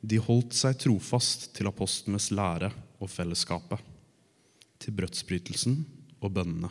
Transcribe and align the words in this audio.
De 0.00 0.16
holdt 0.22 0.56
seg 0.56 0.78
trofast 0.80 1.50
til 1.56 1.68
apostlenes 1.68 2.30
lære 2.32 2.70
og 3.00 3.10
fellesskapet, 3.12 3.80
til 4.80 4.96
brødsbrytelsen 4.96 5.82
og 6.20 6.32
bønnene. 6.36 6.70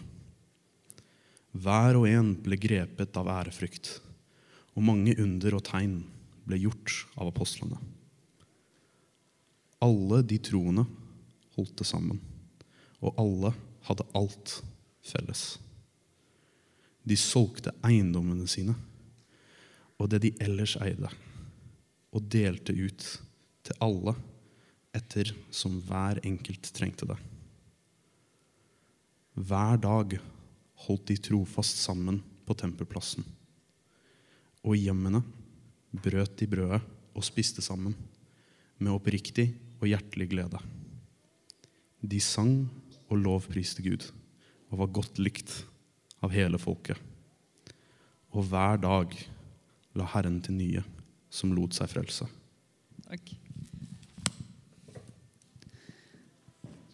Hver 1.54 1.98
og 2.00 2.08
en 2.10 2.34
ble 2.42 2.58
grepet 2.62 3.18
av 3.18 3.30
ærefrykt, 3.30 4.00
og 4.74 4.86
mange 4.86 5.14
under 5.22 5.58
og 5.58 5.64
tegn 5.70 5.96
ble 6.50 6.58
gjort 6.62 6.96
av 7.18 7.30
apostlene. 7.30 7.78
Alle 9.86 10.22
de 10.26 10.38
troende 10.44 10.86
holdt 11.56 11.78
det 11.80 11.88
sammen, 11.88 12.20
og 13.00 13.18
alle 13.22 13.54
hadde 13.88 14.10
alt 14.18 14.60
felles. 15.06 15.44
De 17.06 17.18
solgte 17.18 17.74
eiendommene 17.86 18.50
sine 18.50 18.76
og 20.00 20.08
det 20.12 20.22
de 20.24 20.32
ellers 20.44 20.78
eide, 20.80 21.10
og 22.16 22.26
delte 22.32 22.74
ut 22.74 23.06
til 23.66 23.84
alle 23.84 24.16
etter 24.96 25.32
som 25.54 25.78
hver 25.86 26.22
enkelt 26.26 26.72
trengte 26.74 27.08
det. 27.10 27.18
Hver 29.40 29.78
dag 29.80 30.18
holdt 30.86 31.06
de 31.12 31.18
trofast 31.30 31.82
sammen 31.84 32.20
på 32.48 32.56
tempelplassen, 32.58 33.24
og 34.66 34.76
i 34.76 34.88
hjemmene 34.88 35.22
brøt 35.94 36.36
de 36.42 36.48
brødet 36.50 36.82
og 37.16 37.26
spiste 37.26 37.64
sammen 37.64 37.96
med 38.80 38.94
oppriktig 38.94 39.52
og 39.80 39.90
hjertelig 39.92 40.30
glede. 40.34 40.60
De 42.00 42.20
sang 42.24 42.70
og 43.10 43.20
lovpriste 43.20 43.84
Gud 43.86 44.06
og 44.70 44.82
var 44.84 44.94
godt 45.00 45.20
likt 45.22 45.54
av 46.24 46.34
hele 46.34 46.60
folket. 46.62 46.98
Og 48.36 48.46
hver 48.52 48.80
dag 48.82 49.16
la 49.98 50.08
Herren 50.14 50.40
til 50.46 50.58
nye 50.60 50.84
som 51.30 51.54
lot 51.54 51.78
seg 51.78 51.90
frelse. 51.92 52.28
Takk. 53.06 53.32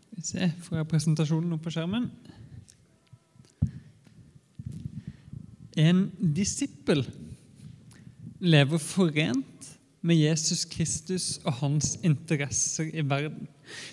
Skal 0.06 0.20
vi 0.20 0.26
se, 0.28 0.50
får 0.68 0.80
jeg 0.80 0.90
presentasjonen 0.92 1.56
opp 1.56 1.66
på 1.66 1.74
skjermen? 1.76 2.10
En 5.76 6.06
disippel 6.20 7.04
lever 8.40 8.80
forent 8.80 9.72
med 10.06 10.22
Jesus 10.22 10.64
Kristus 10.70 11.26
og 11.44 11.58
hans 11.64 11.96
interesser 12.06 12.92
i 12.94 13.04
verden. 13.04 13.48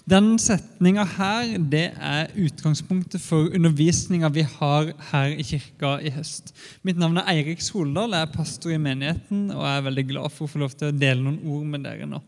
Den 0.09 0.35
setninga 0.43 1.05
her 1.17 1.57
det 1.73 1.85
er 1.95 2.33
utgangspunktet 2.39 3.23
for 3.23 3.53
undervisninga 3.55 4.31
vi 4.35 4.45
har 4.59 4.93
her 5.13 5.35
i 5.37 5.47
kirka 5.47 5.95
i 6.03 6.13
høst. 6.15 6.53
Mitt 6.87 7.01
navn 7.01 7.21
er 7.21 7.31
Eirik 7.33 7.63
Soldal, 7.65 8.15
jeg 8.17 8.29
er 8.29 8.35
pastor 8.35 8.75
i 8.75 8.81
menigheten 8.83 9.49
og 9.55 9.65
jeg 9.65 9.79
er 9.79 9.89
veldig 9.89 10.07
glad 10.11 10.35
for 10.35 10.47
å 10.47 10.53
få 10.53 10.63
lov 10.65 10.77
til 10.77 10.91
å 10.91 10.97
dele 10.97 11.23
noen 11.25 11.41
ord 11.55 11.67
med 11.75 11.87
dere 11.87 12.09
nå. 12.11 12.23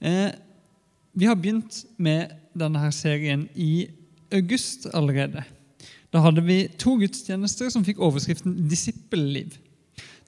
Eh, 0.00 0.28
vi 1.12 1.28
har 1.28 1.38
begynt 1.38 1.82
med 2.00 2.36
denne 2.56 2.82
her 2.82 2.92
serien 2.94 3.48
i 3.54 3.88
august 4.34 4.86
allerede. 4.94 5.42
Da 6.10 6.22
hadde 6.24 6.42
vi 6.42 6.64
to 6.80 6.96
gudstjenester 6.98 7.70
som 7.70 7.84
fikk 7.86 8.00
overskriften 8.02 8.56
'Disippelliv'. 8.68 9.58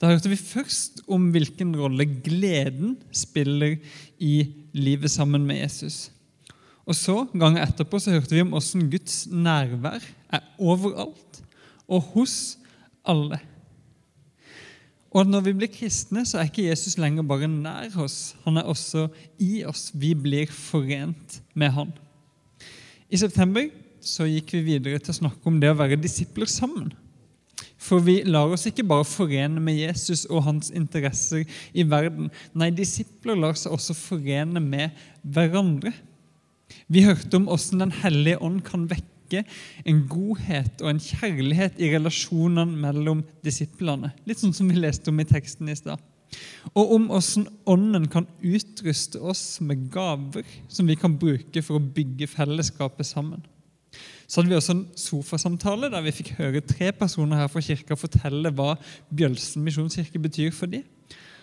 Da 0.02 0.10
hørte 0.10 0.32
vi 0.32 0.36
først 0.36 1.04
om 1.06 1.28
hvilken 1.30 1.76
rolle 1.78 2.08
gleden 2.26 2.96
spiller 3.14 3.76
i 4.18 4.34
livet 4.74 5.12
sammen 5.14 5.44
med 5.46 5.60
Jesus. 5.60 6.08
Og 6.82 6.96
så, 6.98 7.20
Gangen 7.30 7.62
etterpå 7.62 8.00
så 8.02 8.16
hørte 8.16 8.34
vi 8.34 8.42
om 8.42 8.50
hvordan 8.50 8.88
Guds 8.90 9.28
nærvær 9.30 10.02
er 10.34 10.42
overalt 10.58 11.38
og 11.86 12.02
hos 12.16 12.34
alle. 13.06 13.38
Og 15.12 15.28
når 15.28 15.44
vi 15.46 15.52
blir 15.60 15.70
kristne, 15.70 16.24
så 16.26 16.40
er 16.40 16.48
ikke 16.48 16.66
Jesus 16.66 16.96
lenger 16.98 17.22
bare 17.22 17.46
nær 17.46 17.94
oss. 18.02 18.34
Han 18.42 18.58
er 18.58 18.66
også 18.66 19.06
i 19.38 19.60
oss. 19.68 19.90
Vi 19.94 20.14
blir 20.18 20.50
forent 20.50 21.38
med 21.54 21.70
han. 21.76 21.92
I 23.12 23.20
september 23.20 23.68
så 24.02 24.26
gikk 24.26 24.56
vi 24.56 24.64
videre 24.72 24.98
til 24.98 25.14
å 25.14 25.20
snakke 25.20 25.46
om 25.46 25.60
det 25.62 25.70
å 25.70 25.78
være 25.78 26.00
disipler 26.00 26.50
sammen. 26.50 26.90
For 27.82 28.02
vi 28.04 28.20
lar 28.28 28.52
oss 28.54 28.68
ikke 28.68 28.86
bare 28.86 29.06
forene 29.08 29.60
med 29.62 29.80
Jesus 29.80 30.24
og 30.30 30.44
hans 30.46 30.70
interesser 30.70 31.42
i 31.74 31.84
verden. 31.88 32.30
Nei, 32.54 32.70
disipler 32.74 33.38
lar 33.38 33.58
seg 33.58 33.74
også 33.74 33.96
forene 33.98 34.62
med 34.62 34.94
hverandre. 35.22 35.92
Vi 36.92 37.02
hørte 37.04 37.36
om 37.36 37.48
hvordan 37.50 37.86
Den 37.86 37.96
hellige 38.02 38.38
ånd 38.42 38.62
kan 38.66 38.86
vekke 38.90 39.42
en 39.88 40.02
godhet 40.08 40.82
og 40.84 40.92
en 40.92 41.02
kjærlighet 41.02 41.78
i 41.80 41.90
relasjonene 41.94 42.78
mellom 42.84 43.22
disiplene. 43.44 44.12
Litt 44.28 44.42
sånn 44.42 44.54
som 44.54 44.68
vi 44.68 44.78
leste 44.78 45.10
om 45.10 45.20
i 45.20 45.28
teksten 45.28 45.70
i 45.72 45.76
stad. 45.78 46.00
Og 46.72 46.94
om 46.96 47.08
hvordan 47.10 47.48
Ånden 47.68 48.06
kan 48.12 48.28
utruste 48.40 49.20
oss 49.20 49.60
med 49.60 49.88
gaver 49.92 50.46
som 50.72 50.88
vi 50.88 50.96
kan 50.96 51.18
bruke 51.20 51.64
for 51.64 51.78
å 51.78 51.88
bygge 51.96 52.30
fellesskapet 52.30 53.08
sammen. 53.08 53.42
Så 54.32 54.40
hadde 54.40 54.48
vi 54.48 54.56
også 54.56 54.72
en 54.72 54.86
sofasamtale 54.96 55.90
der 55.92 56.00
vi 56.06 56.14
fikk 56.16 56.30
høre 56.38 56.62
tre 56.64 56.88
personer 56.96 57.36
her 57.36 57.50
fra 57.52 57.60
kirka 57.60 57.98
fortelle 58.00 58.48
hva 58.56 58.78
Bjølsen 59.12 59.60
misjonskirke 59.66 60.22
betyr 60.24 60.54
for 60.56 60.72
dem. 60.72 60.86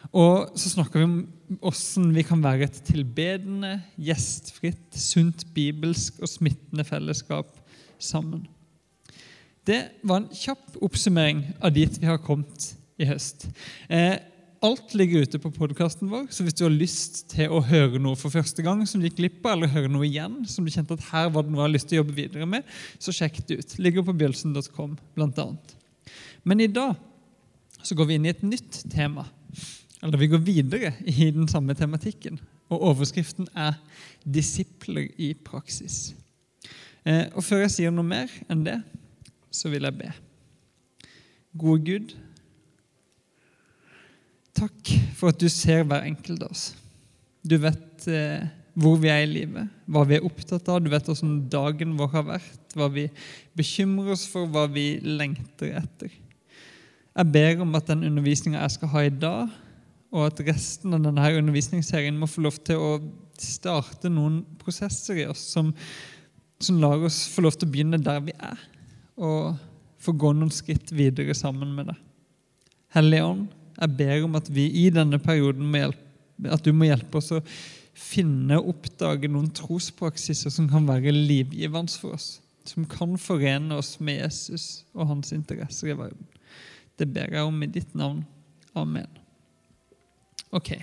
Og 0.09 0.55
så 0.57 0.71
snakka 0.71 0.97
vi 0.97 1.05
om 1.05 1.19
hvordan 1.61 2.15
vi 2.15 2.23
kan 2.25 2.41
være 2.41 2.65
et 2.65 2.79
tilbedende, 2.87 3.75
gjestfritt, 4.01 4.87
sunt 4.97 5.45
bibelsk 5.53 6.17
og 6.23 6.31
smittende 6.31 6.87
fellesskap 6.87 7.51
sammen. 8.01 8.47
Det 9.69 9.83
var 10.01 10.23
en 10.23 10.31
kjapp 10.33 10.81
oppsummering 10.81 11.43
av 11.61 11.75
dit 11.75 12.01
vi 12.01 12.09
har 12.09 12.17
kommet 12.25 12.71
i 12.97 13.05
høst. 13.05 13.45
Eh, 13.85 14.17
Alt 14.59 14.91
ligger 14.93 15.23
ute 15.23 15.39
på 15.39 15.51
podkasten 15.55 16.09
vår, 16.11 16.25
så 16.35 16.43
hvis 16.43 16.57
du 16.59 16.65
har 16.65 16.73
lyst 16.73 17.21
til 17.31 17.51
å 17.55 17.61
høre 17.63 17.99
noe 18.01 18.17
for 18.19 18.33
første 18.33 18.63
gang, 18.65 18.81
som 18.83 18.99
du 18.99 19.05
gikk 19.07 19.21
glipp 19.21 19.45
av, 19.45 19.53
eller 19.53 19.71
høre 19.71 19.91
noe 19.91 20.03
igjen, 20.03 20.41
som 20.51 20.65
du 20.67 20.71
kjente 20.73 20.97
at 20.97 21.05
her 21.13 21.29
var 21.31 21.45
det 21.45 21.53
noe 21.53 21.61
jeg 21.61 21.67
har 21.69 21.75
lyst 21.77 21.87
til 21.87 21.95
å 21.95 22.01
jobbe 22.01 22.17
videre 22.17 22.47
med, 22.49 22.67
så 22.99 23.13
sjekk 23.15 23.39
det 23.47 23.59
ut. 23.61 23.75
Ligger 23.79 24.03
på 24.03 24.17
bjølsen.com, 24.19 24.97
annet. 25.23 25.73
Men 26.43 26.65
i 26.65 26.67
dag 26.67 26.99
så 27.79 27.95
går 27.95 28.09
vi 28.09 28.19
inn 28.19 28.27
i 28.27 28.33
et 28.33 28.43
nytt 28.43 28.81
tema. 28.91 29.29
Eller 30.03 30.19
vi 30.19 30.31
går 30.33 30.43
videre 30.43 30.93
i 31.07 31.31
den 31.31 31.47
samme 31.47 31.75
tematikken. 31.79 32.41
Og 32.69 32.83
overskriften 32.91 33.47
er 33.55 33.79
'Disipler 34.27 35.07
i 35.17 35.33
praksis'. 35.33 36.13
Eh, 37.05 37.31
og 37.33 37.43
før 37.43 37.63
jeg 37.63 37.71
sier 37.71 37.91
noe 37.91 38.03
mer 38.03 38.27
enn 38.51 38.65
det, 38.65 38.81
så 39.51 39.71
vil 39.71 39.87
jeg 39.87 39.97
be. 39.97 40.11
Gode 41.57 41.85
Gud, 41.85 42.15
Takk 44.59 44.93
for 45.15 45.31
at 45.31 45.39
du 45.39 45.47
ser 45.51 45.85
hver 45.87 46.05
enkelt 46.07 46.43
av 46.43 46.51
oss. 46.51 46.69
Du 47.47 47.55
vet 47.61 48.07
eh, 48.11 48.47
hvor 48.79 48.97
vi 48.99 49.09
er 49.11 49.23
i 49.23 49.29
livet, 49.29 49.69
hva 49.87 50.03
vi 50.07 50.17
er 50.17 50.25
opptatt 50.27 50.67
av. 50.71 50.81
Du 50.83 50.89
vet 50.91 51.07
hvordan 51.07 51.37
dagen 51.51 51.95
vår 51.99 52.11
har 52.13 52.25
vært, 52.27 52.75
hva 52.75 52.89
vi 52.91 53.07
bekymrer 53.57 54.13
oss 54.15 54.25
for, 54.29 54.49
hva 54.51 54.65
vi 54.71 54.99
lengter 55.03 55.73
etter. 55.79 56.11
Jeg 57.19 57.31
ber 57.33 57.63
om 57.63 57.73
at 57.75 57.89
den 57.89 58.05
undervisninga 58.07 58.61
jeg 58.61 58.75
skal 58.77 58.93
ha 58.93 59.03
i 59.07 59.15
dag, 59.15 59.55
og 60.09 60.25
at 60.25 60.41
resten 60.47 60.95
av 60.95 61.03
denne 61.05 61.31
undervisningsserien 61.41 62.17
må 62.17 62.29
få 62.29 62.45
lov 62.45 62.59
til 62.65 62.81
å 62.81 62.91
starte 63.39 64.11
noen 64.11 64.41
prosesser 64.59 65.21
i 65.21 65.27
oss 65.29 65.41
som, 65.53 65.71
som 66.59 66.79
lar 66.81 67.01
oss 67.05 67.21
få 67.31 67.45
lov 67.45 67.55
til 67.55 67.69
å 67.69 67.73
begynne 67.73 68.01
der 68.01 68.23
vi 68.25 68.35
er, 68.35 68.63
og 69.19 69.59
få 69.99 70.15
gå 70.15 70.31
noen 70.35 70.53
skritt 70.53 70.93
videre 70.95 71.35
sammen 71.37 71.75
med 71.75 71.91
deg. 71.91 71.99
Hellige 72.95 73.27
Ånd, 73.27 73.47
jeg 73.79 73.95
ber 73.99 74.25
om 74.25 74.37
at 74.39 74.49
vi 74.51 74.67
i 74.83 74.89
denne 74.93 75.19
perioden 75.23 75.71
hjelpe, 75.75 76.05
at 76.49 76.63
du 76.63 76.71
må 76.75 76.87
hjelpe 76.87 77.19
oss 77.19 77.31
å 77.35 77.41
finne 77.99 78.59
og 78.59 78.73
oppdage 78.73 79.27
noen 79.31 79.49
trospraksiser 79.55 80.53
som 80.53 80.69
kan 80.71 80.87
være 80.87 81.13
livgivende 81.15 81.99
for 81.99 82.15
oss. 82.15 82.37
Som 82.67 82.85
kan 82.87 83.17
forene 83.19 83.79
oss 83.79 83.97
med 84.03 84.21
Jesus 84.21 84.85
og 84.93 85.09
hans 85.11 85.33
interesser 85.35 85.91
i 85.91 85.97
verden. 85.97 86.27
Det 86.99 87.07
ber 87.11 87.31
jeg 87.33 87.47
om 87.47 87.63
i 87.63 87.71
ditt 87.71 87.91
navn. 87.97 88.21
Amen. 88.77 89.09
Ok. 90.55 90.75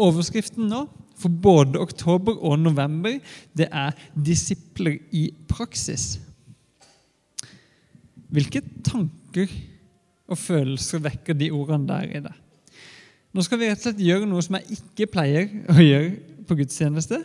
Overskriften 0.00 0.68
nå 0.70 0.86
for 1.16 1.32
både 1.32 1.80
oktober 1.80 2.36
og 2.44 2.58
november 2.60 3.18
det 3.56 3.68
er 3.72 3.92
'disipler 4.14 4.98
i 5.12 5.30
praksis'. 5.48 6.18
Hvilke 8.28 8.60
tanker 8.84 9.48
og 10.26 10.38
følelser 10.38 11.02
vekker 11.04 11.36
de 11.38 11.52
ordene 11.54 11.88
der 11.88 12.18
i 12.18 12.22
det. 12.24 12.34
Nå 13.36 13.44
skal 13.44 13.60
vi 13.60 13.68
rett 13.68 13.82
og 13.82 13.90
slett 13.90 14.00
gjøre 14.00 14.28
noe 14.28 14.42
som 14.44 14.56
jeg 14.58 14.78
ikke 14.78 15.10
pleier 15.12 15.50
å 15.68 15.76
gjøre 15.76 16.44
på 16.48 16.56
gudstjeneste. 16.62 17.20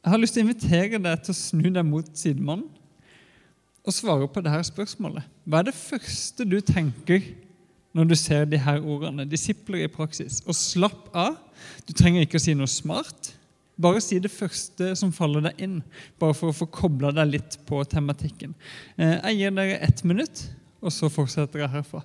Jeg 0.00 0.12
har 0.12 0.20
lyst 0.20 0.36
til 0.36 0.42
å 0.42 0.46
invitere 0.46 1.00
deg 1.00 1.24
til 1.24 1.34
å 1.34 1.38
snu 1.38 1.66
deg 1.68 1.86
mot 1.86 2.06
sidemannen 2.16 2.68
og 3.80 3.96
svare 3.96 4.28
på 4.28 4.42
dette 4.44 4.68
spørsmålet. 4.68 5.24
Hva 5.48 5.62
er 5.62 5.70
det 5.70 5.76
første 5.76 6.44
du 6.44 6.58
tenker 6.60 7.24
når 7.96 8.10
du 8.10 8.16
ser 8.18 8.44
de 8.46 8.60
her 8.60 8.84
ordene? 8.84 9.24
Disipler 9.28 9.86
i 9.86 9.90
praksis. 9.92 10.42
Og 10.44 10.56
slapp 10.56 11.08
av. 11.16 11.38
Du 11.88 11.94
trenger 11.96 12.26
ikke 12.26 12.38
å 12.38 12.44
si 12.44 12.54
noe 12.56 12.68
smart. 12.70 13.32
Bare 13.80 14.02
si 14.04 14.20
det 14.20 14.32
første 14.32 14.92
som 15.00 15.12
faller 15.16 15.48
deg 15.48 15.62
inn, 15.64 15.78
bare 16.20 16.36
for 16.36 16.52
å 16.52 16.56
få 16.56 16.68
kobla 16.68 17.14
deg 17.16 17.32
litt 17.32 17.56
på 17.68 17.80
tematikken. 17.88 18.52
Eh, 19.00 19.16
jeg 19.16 19.38
gir 19.38 19.56
dere 19.56 19.78
ett 19.88 20.04
minutt 20.04 20.42
og 20.80 20.92
så 20.94 21.10
fortsetter 21.12 21.62
jeg 21.62 21.72
herfra. 21.72 22.02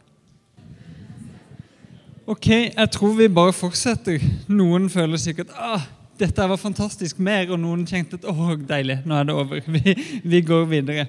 Ok, 2.25 2.47
jeg 2.49 2.89
tror 2.91 3.13
vi 3.19 3.27
bare 3.29 3.53
fortsetter. 3.53 4.23
Noen 4.49 4.89
føler 4.89 5.21
sikkert 5.21 5.53
ah, 5.53 5.83
dette 6.19 6.47
var 6.49 6.57
fantastisk 6.57 7.19
mer, 7.23 7.49
og 7.51 7.59
noen 7.61 7.83
tenkte 7.87 8.17
at 8.17 8.65
deilig, 8.69 9.01
nå 9.05 9.17
er 9.19 9.27
det 9.27 9.35
over. 9.35 9.61
Vi, 9.75 9.95
vi 10.23 10.41
går 10.41 10.65
videre. 10.71 11.07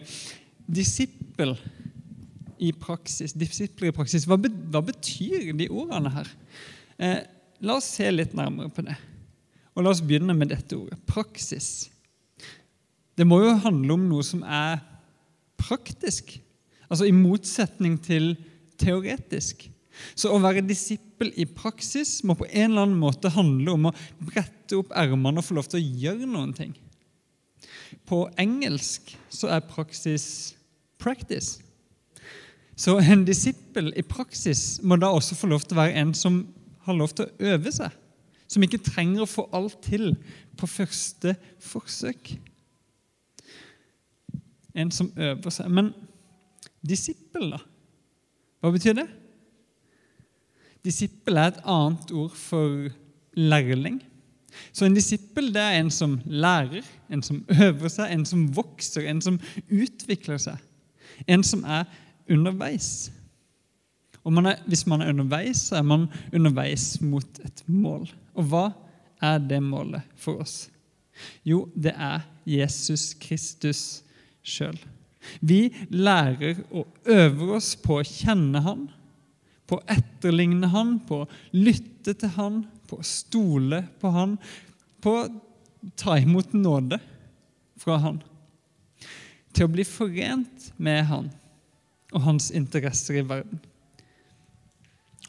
Disippel 0.66 1.54
i 2.58 2.72
praksis. 2.72 3.34
Disipler 3.36 3.92
i 3.92 3.94
praksis. 3.94 4.26
Hva, 4.26 4.38
hva 4.40 4.82
betyr 4.82 5.52
de 5.56 5.68
ordene 5.70 6.10
her? 6.10 6.30
Eh, 6.98 7.20
la 7.62 7.76
oss 7.78 7.92
se 7.98 8.08
litt 8.10 8.34
nærmere 8.36 8.72
på 8.72 8.82
det. 8.86 8.96
Og 9.76 9.84
la 9.84 9.92
oss 9.92 10.02
begynne 10.02 10.34
med 10.34 10.50
dette 10.50 10.76
ordet 10.76 10.98
praksis. 11.06 11.88
Det 13.16 13.26
må 13.28 13.40
jo 13.44 13.54
handle 13.62 13.96
om 13.96 14.08
noe 14.10 14.24
som 14.26 14.42
er 14.42 14.80
praktisk. 15.60 16.38
Altså 16.88 17.08
i 17.08 17.14
motsetning 17.14 17.98
til 18.02 18.34
teoretisk. 18.80 19.66
Så 20.14 20.32
å 20.32 20.40
være 20.42 20.64
disippel 20.66 21.30
i 21.40 21.46
praksis 21.48 22.18
må 22.26 22.36
på 22.36 22.48
en 22.50 22.70
eller 22.70 22.86
annen 22.86 23.00
måte 23.00 23.32
handle 23.32 23.76
om 23.76 23.88
å 23.88 23.94
brette 24.20 24.76
opp 24.76 24.92
ermene 24.96 25.40
og 25.40 25.46
få 25.46 25.56
lov 25.56 25.70
til 25.70 25.80
å 25.80 26.02
gjøre 26.04 26.28
noen 26.28 26.52
ting. 26.56 26.74
På 28.06 28.26
engelsk 28.38 29.14
så 29.32 29.48
er 29.56 29.64
praksis 29.66 30.54
'practice'. 30.98 31.62
Så 32.76 32.98
en 33.00 33.24
disippel 33.24 33.92
i 33.96 34.02
praksis 34.02 34.82
må 34.82 34.98
da 35.00 35.08
også 35.08 35.34
få 35.34 35.48
lov 35.48 35.64
til 35.64 35.78
å 35.78 35.80
være 35.80 35.96
en 35.96 36.12
som 36.14 36.42
har 36.84 36.94
lov 36.94 37.14
til 37.16 37.24
å 37.24 37.52
øve 37.54 37.72
seg. 37.72 37.90
Som 38.48 38.62
ikke 38.62 38.84
trenger 38.84 39.24
å 39.24 39.30
få 39.30 39.46
alt 39.56 39.78
til 39.82 40.12
på 40.58 40.66
første 40.66 41.34
forsøk. 41.58 42.36
En 44.74 44.90
som 44.92 45.08
øver 45.16 45.50
seg. 45.50 45.70
Men 45.72 45.94
disippel, 46.88 47.50
da? 47.54 47.60
Hva 48.62 48.72
betyr 48.74 48.96
det? 48.98 49.06
Disippel 50.86 51.38
er 51.38 51.50
et 51.50 51.64
annet 51.66 52.12
ord 52.14 52.36
for 52.38 52.88
lærling. 53.36 54.00
Så 54.72 54.86
en 54.86 54.96
disippel 54.96 55.50
det 55.54 55.62
er 55.62 55.80
en 55.80 55.90
som 55.92 56.16
lærer, 56.24 56.86
en 57.12 57.22
som 57.22 57.42
øver 57.66 57.92
seg, 57.92 58.12
en 58.12 58.24
som 58.28 58.46
vokser, 58.56 59.08
en 59.10 59.20
som 59.24 59.38
utvikler 59.68 60.40
seg. 60.40 60.62
En 61.28 61.44
som 61.44 61.64
er 61.64 61.84
underveis. 62.30 63.10
Og 64.24 64.32
man 64.32 64.46
er, 64.50 64.62
Hvis 64.66 64.86
man 64.86 65.02
er 65.02 65.12
underveis, 65.12 65.68
så 65.68 65.76
er 65.76 65.82
man 65.82 66.08
underveis 66.32 67.00
mot 67.00 67.38
et 67.44 67.62
mål. 67.66 68.08
Og 68.34 68.44
hva 68.50 68.70
er 69.22 69.38
det 69.38 69.62
målet 69.62 70.02
for 70.16 70.42
oss? 70.42 70.68
Jo, 71.44 71.68
det 71.74 71.94
er 71.96 72.26
Jesus 72.46 73.14
Kristus 73.14 74.02
sjøl. 74.42 74.76
Vi 75.40 75.70
lærer 75.90 76.62
og 76.70 76.86
øver 77.04 77.56
oss 77.58 77.74
på 77.80 78.00
å 78.00 78.06
kjenne 78.06 78.62
Han, 78.64 78.86
på 79.66 79.80
å 79.80 79.86
etterligne 79.90 80.68
han, 80.70 80.98
på 81.02 81.24
å 81.24 81.28
lytte 81.56 82.14
til 82.14 82.30
han, 82.36 82.60
på 82.86 83.00
å 83.00 83.06
stole 83.06 83.82
på 84.00 84.12
han, 84.14 84.36
på 85.02 85.14
å 85.18 85.26
ta 85.98 86.16
imot 86.22 86.54
nåde 86.54 87.00
fra 87.82 87.98
han. 88.04 88.20
Til 89.50 89.66
å 89.66 89.72
bli 89.72 89.86
forent 89.88 90.70
med 90.76 91.02
han 91.10 91.32
og 92.14 92.22
hans 92.22 92.52
interesser 92.54 93.18
i 93.18 93.26
verden. 93.26 93.58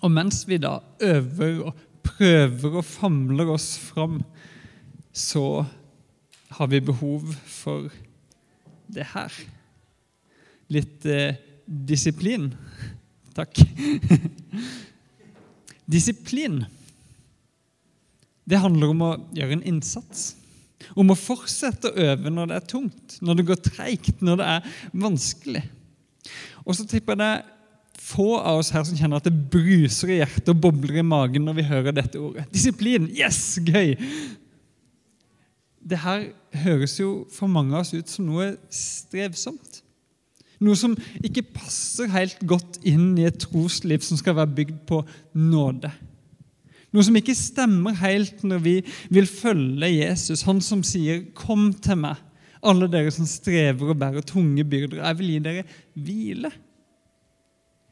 Og 0.06 0.14
mens 0.14 0.44
vi 0.46 0.60
da 0.62 0.78
øver 1.02 1.64
og 1.72 1.84
prøver 2.06 2.78
og 2.80 2.86
famler 2.86 3.50
oss 3.50 3.72
fram, 3.82 4.22
så 5.12 5.66
har 6.58 6.70
vi 6.70 6.80
behov 6.86 7.34
for 7.50 7.90
det 8.94 9.10
her. 9.16 9.34
Litt 10.74 11.06
eh, 11.08 11.38
disiplin. 11.66 12.50
Takk. 13.38 13.62
Disiplin. 15.88 16.66
Det 18.48 18.60
handler 18.60 18.92
om 18.92 19.06
å 19.06 19.14
gjøre 19.36 19.58
en 19.58 19.68
innsats. 19.68 20.34
Om 20.98 21.12
å 21.12 21.20
fortsette 21.20 21.90
å 21.90 22.08
øve 22.12 22.32
når 22.32 22.50
det 22.50 22.58
er 22.58 22.72
tungt, 22.72 23.18
når 23.24 23.40
det 23.40 23.46
går 23.50 23.62
treigt, 23.66 24.24
når 24.24 24.40
det 24.40 24.50
er 24.56 24.82
vanskelig. 24.96 25.64
Og 26.64 26.76
så 26.76 26.86
tipper 26.88 27.16
jeg 27.16 27.22
det 27.22 27.30
er 27.38 27.46
få 28.08 28.38
av 28.38 28.62
oss 28.62 28.72
her 28.72 28.86
som 28.88 28.96
kjenner 28.96 29.20
at 29.20 29.28
det 29.28 29.48
bruser 29.52 30.14
i 30.14 30.20
hjertet 30.22 30.54
og 30.54 30.62
bobler 30.64 31.02
i 31.02 31.06
magen 31.06 31.44
når 31.48 31.58
vi 31.60 31.68
hører 31.68 31.96
dette 31.96 32.20
ordet. 32.22 32.46
Disiplin! 32.54 33.10
Yes! 33.12 33.58
Gøy! 33.60 33.98
Det 35.88 36.00
her 36.04 36.30
høres 36.64 36.96
jo 37.00 37.26
for 37.32 37.52
mange 37.52 37.76
av 37.76 37.84
oss 37.84 37.96
ut 37.96 38.12
som 38.12 38.28
noe 38.28 38.54
strevsomt. 38.74 39.82
Noe 40.64 40.78
som 40.78 40.96
ikke 41.26 41.46
passer 41.54 42.10
helt 42.14 42.40
godt 42.50 42.80
inn 42.88 43.12
i 43.20 43.28
et 43.30 43.40
trosliv 43.44 44.02
som 44.06 44.18
skal 44.18 44.38
være 44.40 44.56
bygd 44.58 44.78
på 44.90 45.02
nåde. 45.38 45.92
Noe 46.96 47.06
som 47.06 47.18
ikke 47.20 47.36
stemmer 47.38 47.98
helt 48.00 48.46
når 48.48 48.62
vi 48.64 48.76
vil 49.14 49.28
følge 49.30 49.92
Jesus, 49.92 50.46
han 50.48 50.62
som 50.62 50.82
sier 50.84 51.26
'Kom 51.36 51.74
til 51.74 51.98
meg, 51.98 52.16
alle 52.64 52.88
dere 52.88 53.12
som 53.12 53.26
strever 53.26 53.92
og 53.92 54.00
bærer 54.00 54.22
tunge 54.22 54.64
byrder. 54.64 55.04
Jeg 55.04 55.18
vil 55.18 55.28
gi 55.28 55.40
dere 55.40 55.64
hvile.' 55.94 56.54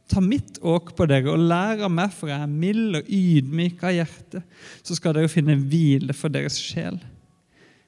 Ta 0.08 0.22
mitt 0.22 0.60
åk 0.62 0.96
på 0.96 1.08
dere 1.10 1.32
og 1.34 1.40
lær 1.40 1.82
av 1.82 1.92
meg, 1.92 2.14
for 2.14 2.30
jeg 2.30 2.40
er 2.40 2.48
mild 2.48 2.96
og 2.96 3.08
ydmyk 3.10 3.84
av 3.84 3.94
hjerte. 3.94 4.44
Så 4.84 4.96
skal 4.96 5.16
dere 5.18 5.28
finne 5.28 5.56
hvile 5.58 6.14
for 6.14 6.30
deres 6.30 6.60
sjel. 6.62 7.00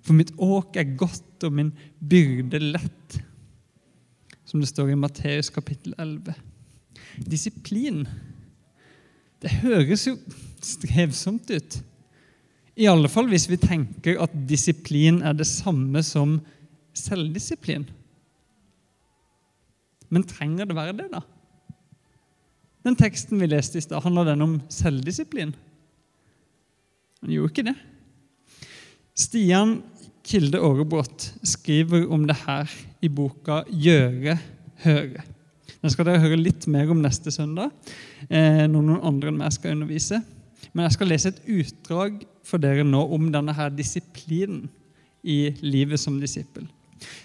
For 0.01 0.13
mitt 0.18 0.31
åk 0.38 0.77
er 0.77 0.95
godt 0.97 1.45
og 1.45 1.53
min 1.53 1.74
byrde 2.01 2.59
lett 2.59 3.19
som 4.47 4.63
det 4.63 4.69
står 4.69 4.94
i 4.94 4.99
Matteus 4.99 5.49
kapittel 5.51 5.95
11. 5.99 6.33
Disiplin. 7.27 8.05
Det 9.44 9.51
høres 9.61 10.07
jo 10.07 10.15
strevsomt 10.63 11.51
ut. 11.51 11.79
I 12.77 12.88
alle 12.88 13.09
fall 13.11 13.27
hvis 13.31 13.49
vi 13.49 13.59
tenker 13.59 14.21
at 14.23 14.33
disiplin 14.47 15.19
er 15.25 15.35
det 15.35 15.49
samme 15.49 16.03
som 16.05 16.38
selvdisiplin. 16.97 17.88
Men 20.13 20.23
trenger 20.23 20.69
det 20.69 20.77
være 20.77 20.95
det, 21.01 21.09
da? 21.11 21.21
Den 22.88 22.95
teksten 22.95 23.41
vi 23.41 23.50
leste 23.50 23.81
i 23.81 23.83
stad, 23.83 24.00
handler 24.05 24.29
den 24.29 24.45
om 24.45 24.59
selvdisiplin? 24.71 25.51
Den 27.19 27.33
gjorde 27.33 27.51
ikke 27.51 27.67
det. 27.67 27.75
Stian 29.17 29.81
Kilde 30.27 30.61
Aarebrot 30.61 31.33
skriver 31.43 32.05
om 32.13 32.23
det 32.29 32.38
her 32.45 32.71
i 33.01 33.09
boka 33.09 33.63
'Gjøre 33.67 34.38
høre'. 34.83 35.25
Den 35.81 35.94
skal 35.94 36.07
dere 36.07 36.23
høre 36.23 36.39
litt 36.39 36.65
mer 36.67 36.89
om 36.91 37.01
neste 37.03 37.31
søndag, 37.31 37.71
eh, 38.29 38.65
når 38.65 38.81
noen 38.81 39.05
andre 39.05 39.29
enn 39.31 39.38
meg 39.38 39.53
skal 39.53 39.75
undervise. 39.75 40.21
Men 40.73 40.88
jeg 40.88 40.97
skal 40.97 41.11
lese 41.11 41.31
et 41.33 41.44
utdrag 41.47 42.23
for 42.44 42.61
dere 42.61 42.83
nå 42.83 43.01
om 43.13 43.29
denne 43.31 43.53
her 43.53 43.69
disiplinen 43.69 44.69
i 45.24 45.53
livet 45.62 46.00
som 46.00 46.19
disippel. 46.22 46.67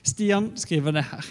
Stian 0.05 0.51
skriver 0.59 0.93
det 0.93 1.07
her. 1.09 1.25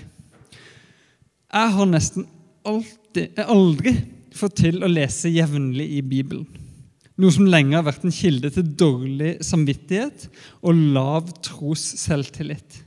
Jeg 1.52 1.74
har 1.76 1.90
nesten 1.90 2.26
alltid, 2.66 3.40
aldri 3.44 3.96
fått 4.34 4.62
til 4.64 4.82
å 4.84 4.90
lese 4.90 5.32
jevnlig 5.34 5.88
i 5.98 6.02
Bibelen. 6.02 6.48
Noe 7.22 7.34
som 7.36 7.50
lenge 7.50 7.76
har 7.76 7.86
vært 7.86 8.06
en 8.08 8.16
kilde 8.16 8.50
til 8.56 8.70
dårlig 8.80 9.34
samvittighet 9.46 10.30
og 10.64 10.80
lav 10.96 11.28
tros 11.44 11.84
selvtillit. 12.02 12.80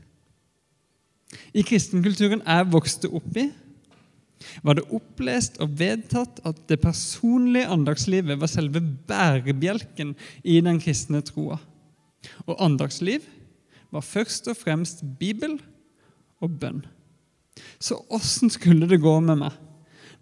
I 1.55 1.64
kristenkulturen 1.67 2.43
jeg 2.45 2.71
vokste 2.73 3.11
opp 3.14 3.38
i, 3.41 3.49
var 4.64 4.76
det 4.76 4.87
opplest 4.93 5.57
og 5.62 5.76
vedtatt 5.79 6.41
at 6.47 6.59
det 6.69 6.81
personlige 6.83 7.71
andagslivet 7.73 8.41
var 8.41 8.50
selve 8.50 8.83
bærebjelken 9.09 10.12
i 10.43 10.59
den 10.64 10.81
kristne 10.83 11.23
troa. 11.25 11.59
Og 12.45 12.59
andagsliv 12.62 13.25
var 13.95 14.05
først 14.05 14.50
og 14.50 14.59
fremst 14.59 15.05
Bibel 15.19 15.57
og 16.43 16.59
bønn. 16.61 16.83
Så 17.79 18.00
åssen 18.12 18.50
skulle 18.50 18.88
det 18.91 19.03
gå 19.03 19.19
med 19.25 19.45
meg 19.47 19.61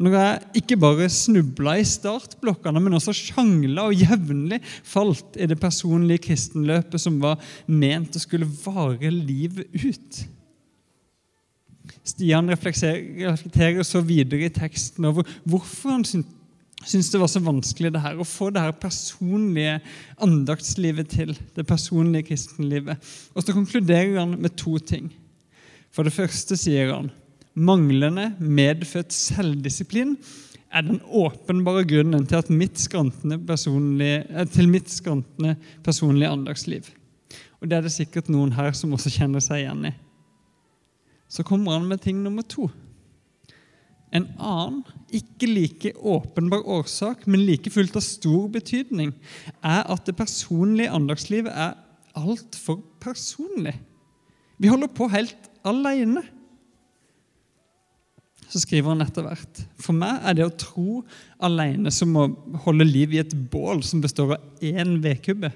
når 0.02 0.14
jeg 0.16 0.62
ikke 0.62 0.76
bare 0.82 1.06
snubla 1.12 1.76
i 1.78 1.84
startblokkene, 1.86 2.80
men 2.82 2.96
også 2.96 3.12
sjangla 3.14 3.84
og 3.86 4.00
jevnlig 4.00 4.58
falt 4.64 5.36
i 5.38 5.46
det 5.46 5.60
personlige 5.62 6.24
kristenløpet 6.26 6.98
som 6.98 7.20
var 7.22 7.38
ment 7.70 8.16
å 8.18 8.22
skulle 8.22 8.48
vare 8.64 9.12
livet 9.12 9.68
ut. 9.76 10.22
Stian 12.04 12.50
reflekterer 12.50 13.84
så 13.86 14.02
videre 14.02 14.48
i 14.48 14.52
teksten 14.52 15.06
over 15.06 15.26
hvorfor 15.46 15.94
han 15.94 16.06
syntes 16.06 17.12
det 17.12 17.20
var 17.22 17.30
så 17.30 17.42
vanskelig 17.44 17.92
det 17.94 18.02
her, 18.02 18.18
å 18.18 18.26
få 18.26 18.50
det 18.50 18.64
her 18.64 18.74
personlige 18.74 19.78
andaktslivet 20.22 21.12
til. 21.14 21.36
det 21.54 21.66
personlige 21.66 22.32
kristenlivet. 22.32 22.98
Og 23.34 23.44
så 23.44 23.54
konkluderer 23.54 24.18
han 24.18 24.34
med 24.40 24.56
to 24.56 24.78
ting. 24.78 25.12
For 25.92 26.02
det 26.02 26.14
første 26.16 26.56
sier 26.58 26.90
han 26.94 27.12
manglende 27.54 28.32
medfødt 28.40 29.12
selvdisiplin 29.12 30.16
er 30.72 30.86
den 30.86 31.02
åpenbare 31.04 31.84
grunnen 31.84 32.24
til, 32.26 32.56
mitt 32.56 32.80
eh, 32.80 34.46
til 34.48 34.68
mitt 34.72 34.88
skrantende 34.90 35.56
personlige 35.84 36.30
andagsliv. 36.32 36.88
Og 37.60 37.68
Det 37.68 37.76
er 37.76 37.82
det 37.82 37.92
sikkert 37.92 38.28
noen 38.32 38.52
her 38.56 38.72
som 38.72 38.92
også 38.92 39.12
kjenner 39.12 39.44
seg 39.44 39.62
igjen 39.62 39.92
i. 39.92 39.92
Så 41.32 41.44
kommer 41.48 41.78
han 41.78 41.88
med 41.88 42.02
ting 42.04 42.20
nummer 42.20 42.44
to. 42.44 42.68
En 44.12 44.26
annen, 44.36 44.82
ikke 45.08 45.48
like 45.48 45.94
åpenbar 45.96 46.66
årsak, 46.68 47.24
men 47.24 47.46
like 47.46 47.72
fullt 47.72 47.96
av 47.96 48.04
stor 48.04 48.50
betydning, 48.52 49.14
er 49.64 49.88
at 49.88 50.04
det 50.04 50.18
personlige 50.18 50.92
andagslivet 50.92 51.48
er 51.48 51.78
altfor 52.20 52.82
personlig. 53.00 53.78
Vi 54.60 54.68
holder 54.68 54.92
på 54.92 55.08
helt 55.08 55.48
alene. 55.64 56.20
Så 58.52 58.60
skriver 58.60 58.92
han 58.92 59.00
etter 59.00 59.24
hvert. 59.24 59.62
For 59.80 59.96
meg 59.96 60.20
er 60.28 60.36
det 60.36 60.44
å 60.44 60.56
tro 60.60 61.00
alene 61.40 61.88
som 61.94 62.12
å 62.20 62.26
holde 62.66 62.84
liv 62.84 63.16
i 63.16 63.22
et 63.22 63.32
bål 63.32 63.80
som 63.86 64.04
består 64.04 64.36
av 64.36 64.60
én 64.60 64.98
vedkubbe. 65.00 65.48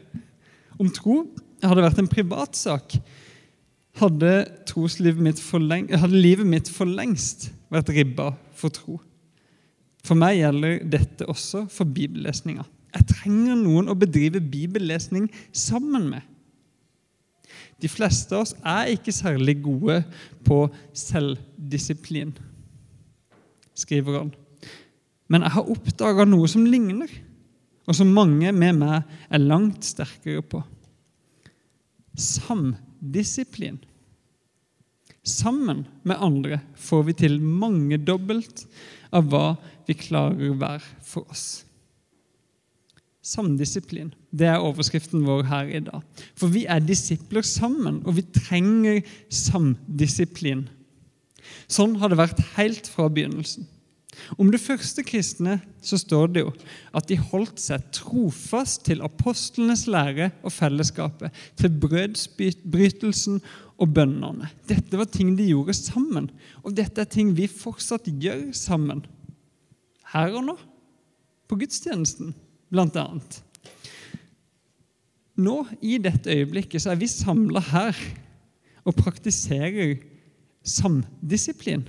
Om 0.80 0.88
tro 0.96 1.20
hadde 1.60 1.84
vært 1.84 2.00
en 2.00 2.08
privatsak, 2.08 2.96
hadde, 4.00 4.32
mitt 5.16 5.40
hadde 5.42 6.20
livet 6.20 6.46
mitt 6.46 6.68
for 6.68 6.88
lengst 6.88 7.50
vært 7.72 7.90
ribba 7.94 8.30
for 8.56 8.72
tro. 8.72 9.00
For 10.06 10.18
meg 10.18 10.38
gjelder 10.38 10.84
dette 10.86 11.26
også 11.26 11.64
for 11.72 11.88
bibellesninga. 11.88 12.64
Jeg 12.94 13.08
trenger 13.10 13.58
noen 13.58 13.90
å 13.90 13.98
bedrive 13.98 14.40
bibellesning 14.40 15.26
sammen 15.52 16.08
med. 16.12 16.22
De 17.82 17.90
fleste 17.90 18.32
av 18.36 18.46
oss 18.46 18.54
er 18.64 18.94
ikke 18.94 19.12
særlig 19.12 19.58
gode 19.64 19.98
på 20.46 20.62
selvdisiplin, 20.96 22.32
skriver 23.76 24.20
han. 24.22 24.32
Men 25.28 25.44
jeg 25.44 25.56
har 25.56 25.74
oppdaga 25.74 26.24
noe 26.28 26.48
som 26.48 26.64
ligner, 26.68 27.10
og 27.86 27.98
som 27.98 28.14
mange 28.14 28.50
med 28.54 28.80
meg 28.80 29.02
er 29.28 29.42
langt 29.42 29.84
sterkere 29.86 30.42
på. 30.42 30.62
Samdisiplin. 32.16 32.85
Sammen 35.26 35.86
med 36.06 36.22
andre 36.22 36.60
får 36.78 37.06
vi 37.08 37.16
til 37.24 37.40
mangedobbelt 37.42 38.66
av 39.14 39.30
hva 39.30 39.46
vi 39.86 39.96
klarer 39.98 40.54
hver 40.58 40.84
for 41.06 41.26
oss. 41.30 41.64
Samdisiplin. 43.26 44.12
Det 44.30 44.46
er 44.46 44.62
overskriften 44.62 45.24
vår 45.26 45.48
her 45.50 45.70
i 45.74 45.82
dag. 45.82 46.02
For 46.38 46.52
vi 46.52 46.62
er 46.70 46.84
disipler 46.84 47.42
sammen, 47.46 48.02
og 48.06 48.20
vi 48.20 48.26
trenger 48.36 49.00
samdisiplin. 49.32 50.68
Sånn 51.66 51.96
har 51.98 52.12
det 52.12 52.20
vært 52.20 52.42
helt 52.54 52.86
fra 52.90 53.08
begynnelsen. 53.10 53.66
Om 54.40 54.50
det 54.52 54.60
første 54.62 55.04
kristne 55.06 55.58
så 55.84 55.98
står 56.00 56.32
det 56.34 56.44
jo 56.44 56.52
at 56.96 57.08
de 57.10 57.18
holdt 57.20 57.60
seg 57.62 57.84
trofast 57.94 58.84
til 58.88 59.04
apostlenes 59.04 59.86
lære 59.90 60.30
og 60.42 60.54
fellesskapet, 60.54 61.34
til 61.58 61.72
brødsbrytelsen 61.82 63.40
og 63.76 63.92
bønnene. 63.96 64.50
Dette 64.68 64.98
var 64.98 65.08
ting 65.12 65.34
de 65.38 65.50
gjorde 65.50 65.76
sammen, 65.76 66.30
og 66.64 66.76
dette 66.78 67.02
er 67.02 67.10
ting 67.12 67.34
vi 67.36 67.48
fortsatt 67.50 68.08
gjør 68.08 68.48
sammen. 68.56 69.04
Her 70.12 70.36
og 70.38 70.46
nå, 70.48 70.56
på 71.46 71.58
gudstjenesten 71.60 72.32
blant 72.72 72.96
annet. 72.98 73.40
Nå, 75.36 75.60
i 75.84 75.98
dette 76.00 76.32
øyeblikket, 76.32 76.80
så 76.82 76.94
er 76.94 77.00
vi 77.00 77.10
samla 77.10 77.60
her 77.68 77.98
og 78.86 78.96
praktiserer 78.96 79.98
samdisiplin. 80.66 81.84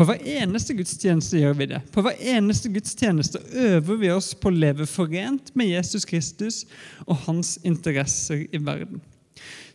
På 0.00 0.06
hver 0.08 0.22
eneste 0.24 0.72
gudstjeneste 0.72 1.42
gjør 1.42 1.58
vi 1.58 1.66
det. 1.74 1.78
På 1.92 2.00
hver 2.00 2.16
eneste 2.32 2.70
gudstjeneste 2.72 3.42
øver 3.52 3.98
vi 4.00 4.08
oss 4.08 4.30
på 4.32 4.48
å 4.48 4.54
leve 4.54 4.86
forent 4.88 5.50
med 5.52 5.68
Jesus 5.68 6.06
Kristus 6.08 6.62
og 7.04 7.18
hans 7.26 7.58
interesser 7.68 8.46
i 8.48 8.60
verden. 8.64 9.02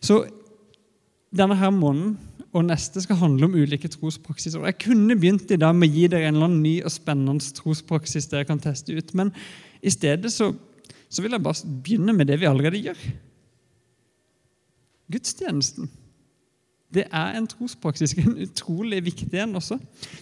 Så 0.02 0.24
denne 1.30 1.54
her 1.60 1.70
måneden 1.70 2.16
og 2.50 2.66
neste 2.66 3.04
skal 3.04 3.20
handle 3.20 3.46
om 3.46 3.54
ulike 3.54 3.86
trospraksiser. 3.92 4.64
Jeg 4.66 4.80
kunne 4.82 5.14
begynt 5.14 5.54
i 5.54 5.60
dag 5.62 5.78
med 5.78 5.92
å 5.92 5.94
gi 5.94 6.08
dere 6.10 6.26
en 6.26 6.40
eller 6.40 6.48
annen 6.48 6.64
ny 6.64 6.74
og 6.80 6.94
spennende 6.96 7.54
trospraksis 7.60 8.26
dere 8.32 8.48
kan 8.48 8.58
teste 8.64 8.98
ut, 8.98 9.12
men 9.14 9.30
i 9.78 9.92
stedet 9.94 10.32
så, 10.34 10.50
så 11.06 11.22
vil 11.22 11.38
jeg 11.38 11.44
bare 11.46 11.76
begynne 11.86 12.16
med 12.18 12.26
det 12.32 12.40
vi 12.42 12.50
allerede 12.50 12.82
gjør. 12.82 13.06
Gudstjenesten. 15.14 15.86
Det 16.94 17.06
er 17.10 17.36
en 17.36 17.48
trospraksis, 17.50 18.14
en 18.22 18.38
utrolig 18.46 19.02
viktig 19.08 19.40
en 19.42 19.58
også. 19.58 19.78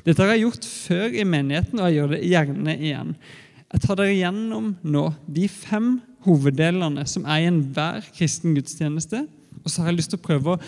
Dette 0.06 0.22
har 0.22 0.32
jeg 0.32 0.46
gjort 0.46 0.68
før 0.68 1.12
i 1.12 1.26
menigheten, 1.28 1.78
og 1.80 1.88
jeg 1.88 1.98
gjør 1.98 2.14
det 2.14 2.22
gjerne 2.30 2.76
igjen. 2.78 3.14
Jeg 3.74 3.82
tar 3.84 3.98
dere 3.98 4.16
gjennom 4.16 4.74
nå 4.86 5.04
de 5.36 5.46
fem 5.50 5.96
hoveddelene 6.24 7.04
som 7.10 7.26
er 7.28 7.42
i 7.42 7.48
enhver 7.50 8.04
kristen 8.16 8.54
gudstjeneste. 8.56 9.24
Og 9.62 9.70
så 9.70 9.82
har 9.82 9.92
jeg 9.92 10.00
lyst 10.00 10.14
til 10.14 10.20
å 10.20 10.24
prøve 10.24 10.54
å 10.54 10.62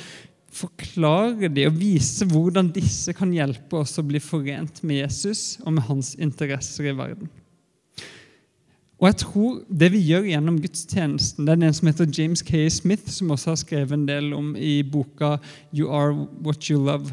forklare 0.57 1.51
de 1.53 1.67
og 1.69 1.77
vise 1.79 2.27
hvordan 2.29 2.71
disse 2.75 3.13
kan 3.17 3.33
hjelpe 3.35 3.83
oss 3.83 3.97
å 4.01 4.07
bli 4.07 4.21
forent 4.23 4.83
med 4.87 5.03
Jesus 5.03 5.57
og 5.65 5.77
med 5.77 5.89
hans 5.89 6.15
interesser 6.21 6.91
i 6.91 6.97
verden. 6.97 7.31
Og 8.97 9.07
jeg 9.11 9.17
tror 9.21 9.61
Det 9.69 9.91
vi 9.93 10.01
gjør 10.09 10.29
gjennom 10.31 10.61
gudstjenesten 10.63 11.47
Det 11.47 11.53
er 11.53 11.67
en 11.67 11.77
som 11.77 11.91
heter 11.91 12.13
James 12.19 12.43
K. 12.43 12.65
Smith, 12.73 13.11
som 13.13 13.31
også 13.31 13.53
har 13.53 13.61
skrevet 13.61 13.93
en 13.93 14.09
del 14.09 14.33
om 14.35 14.55
i 14.57 14.83
boka 14.83 15.37
'You 15.73 15.91
Are 15.91 16.15
What 16.43 16.71
You 16.71 16.81
Love'. 16.81 17.13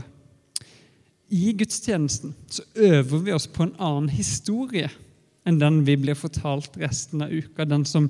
I 1.30 1.54
gudstjenesten 1.54 2.36
så 2.48 2.64
øver 2.76 3.18
vi 3.18 3.32
oss 3.32 3.48
på 3.48 3.64
en 3.64 3.76
annen 3.80 4.10
historie 4.10 4.90
enn 5.46 5.60
den 5.60 5.86
vi 5.86 5.96
blir 5.96 6.14
fortalt 6.14 6.78
resten 6.78 7.22
av 7.22 7.32
uka. 7.32 7.66
Den 7.66 7.86
som 7.86 8.10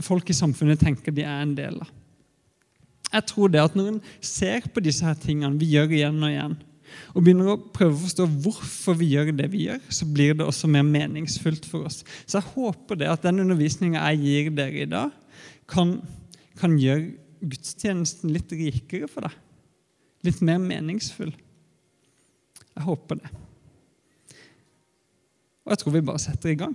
folk 0.00 0.30
i 0.30 0.32
samfunnet 0.32 0.80
tenker 0.80 1.12
de 1.12 1.22
er 1.22 1.42
en 1.42 1.56
del 1.56 1.80
av. 1.80 1.90
Jeg 3.12 3.26
tror 3.26 3.48
det 3.48 3.60
at 3.60 3.74
Når 3.76 3.88
en 3.88 4.00
ser 4.20 4.60
på 4.74 4.80
disse 4.80 5.04
her 5.04 5.14
tingene 5.14 5.58
vi 5.58 5.66
gjør 5.66 5.90
igjen 5.90 6.22
og 6.22 6.30
igjen, 6.30 6.56
og 7.12 7.24
begynner 7.24 7.52
å 7.52 7.60
prøve 7.74 7.96
å 7.96 8.02
forstå 8.04 8.26
hvorfor 8.44 8.98
vi 9.00 9.10
gjør 9.12 9.32
det 9.36 9.48
vi 9.52 9.66
gjør, 9.68 9.80
så 9.92 10.08
blir 10.08 10.36
det 10.38 10.46
også 10.46 10.70
mer 10.70 10.86
meningsfullt 10.86 11.66
for 11.68 11.88
oss. 11.88 12.02
Så 12.26 12.40
jeg 12.40 12.52
håper 12.54 13.00
det 13.00 13.10
at 13.12 13.26
den 13.26 13.42
undervisninga 13.44 14.02
jeg 14.12 14.22
gir 14.24 14.50
dere 14.56 14.84
i 14.84 14.90
dag, 14.90 15.14
kan, 15.70 15.96
kan 16.60 16.76
gjøre 16.80 17.14
gudstjenesten 17.44 18.32
litt 18.34 18.52
rikere 18.52 19.08
for 19.10 19.26
deg. 19.26 19.40
Litt 20.24 20.40
mer 20.44 20.60
meningsfull. 20.62 21.32
Jeg 22.74 22.86
håper 22.86 23.20
det. 23.20 23.32
Og 25.64 25.72
jeg 25.72 25.80
tror 25.80 25.94
vi 25.94 26.04
bare 26.04 26.22
setter 26.22 26.52
i 26.52 26.58
gang. 26.60 26.74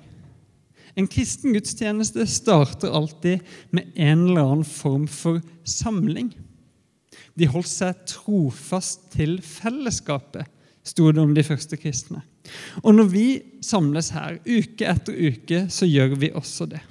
En 0.97 1.07
kristen 1.09 1.53
gudstjeneste 1.53 2.25
starter 2.29 2.93
alltid 2.95 3.45
med 3.75 3.91
en 3.95 4.25
eller 4.27 4.41
annen 4.41 4.67
form 4.67 5.05
for 5.11 5.41
samling. 5.63 6.31
De 7.39 7.47
holdt 7.47 7.71
seg 7.71 8.05
trofast 8.09 9.09
til 9.15 9.37
fellesskapet, 9.45 10.47
sto 10.83 11.09
det 11.13 11.21
om 11.21 11.33
de 11.35 11.45
første 11.45 11.77
kristne. 11.79 12.21
Og 12.83 12.95
når 12.95 13.09
vi 13.11 13.25
samles 13.63 14.11
her 14.15 14.39
uke 14.45 14.87
etter 14.89 15.15
uke, 15.15 15.65
så 15.71 15.87
gjør 15.87 16.15
vi 16.19 16.31
også 16.35 16.69
det. 16.71 16.81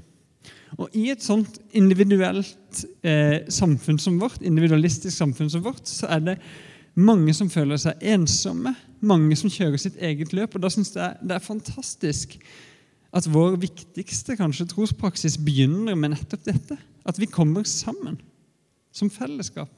Og 0.76 0.92
I 0.96 1.08
et 1.14 1.24
sånt 1.24 1.56
individuelt 1.76 2.82
eh, 3.02 3.44
samfunn 3.48 3.98
som 4.00 4.18
vårt, 4.20 4.42
individualistisk 4.44 5.16
samfunn 5.16 5.50
som 5.50 5.64
vårt, 5.64 5.88
så 5.88 6.10
er 6.12 6.24
det 6.26 6.36
mange 6.98 7.32
som 7.36 7.50
føler 7.50 7.80
seg 7.80 8.02
ensomme, 8.12 8.74
mange 9.00 9.36
som 9.38 9.50
kjører 9.52 9.80
sitt 9.80 9.98
eget 10.02 10.34
løp. 10.36 10.54
og 10.54 10.64
Da 10.64 10.70
syns 10.72 10.92
jeg 10.96 11.16
det 11.22 11.38
er 11.38 11.44
fantastisk 11.44 12.36
at 13.16 13.28
vår 13.32 13.56
viktigste 13.62 14.36
kanskje 14.36 14.68
trospraksis 14.68 15.38
begynner 15.40 15.96
med 15.96 16.12
nettopp 16.12 16.44
dette. 16.44 16.76
At 17.08 17.16
vi 17.20 17.30
kommer 17.30 17.64
sammen 17.64 18.18
som 18.92 19.08
fellesskap. 19.10 19.70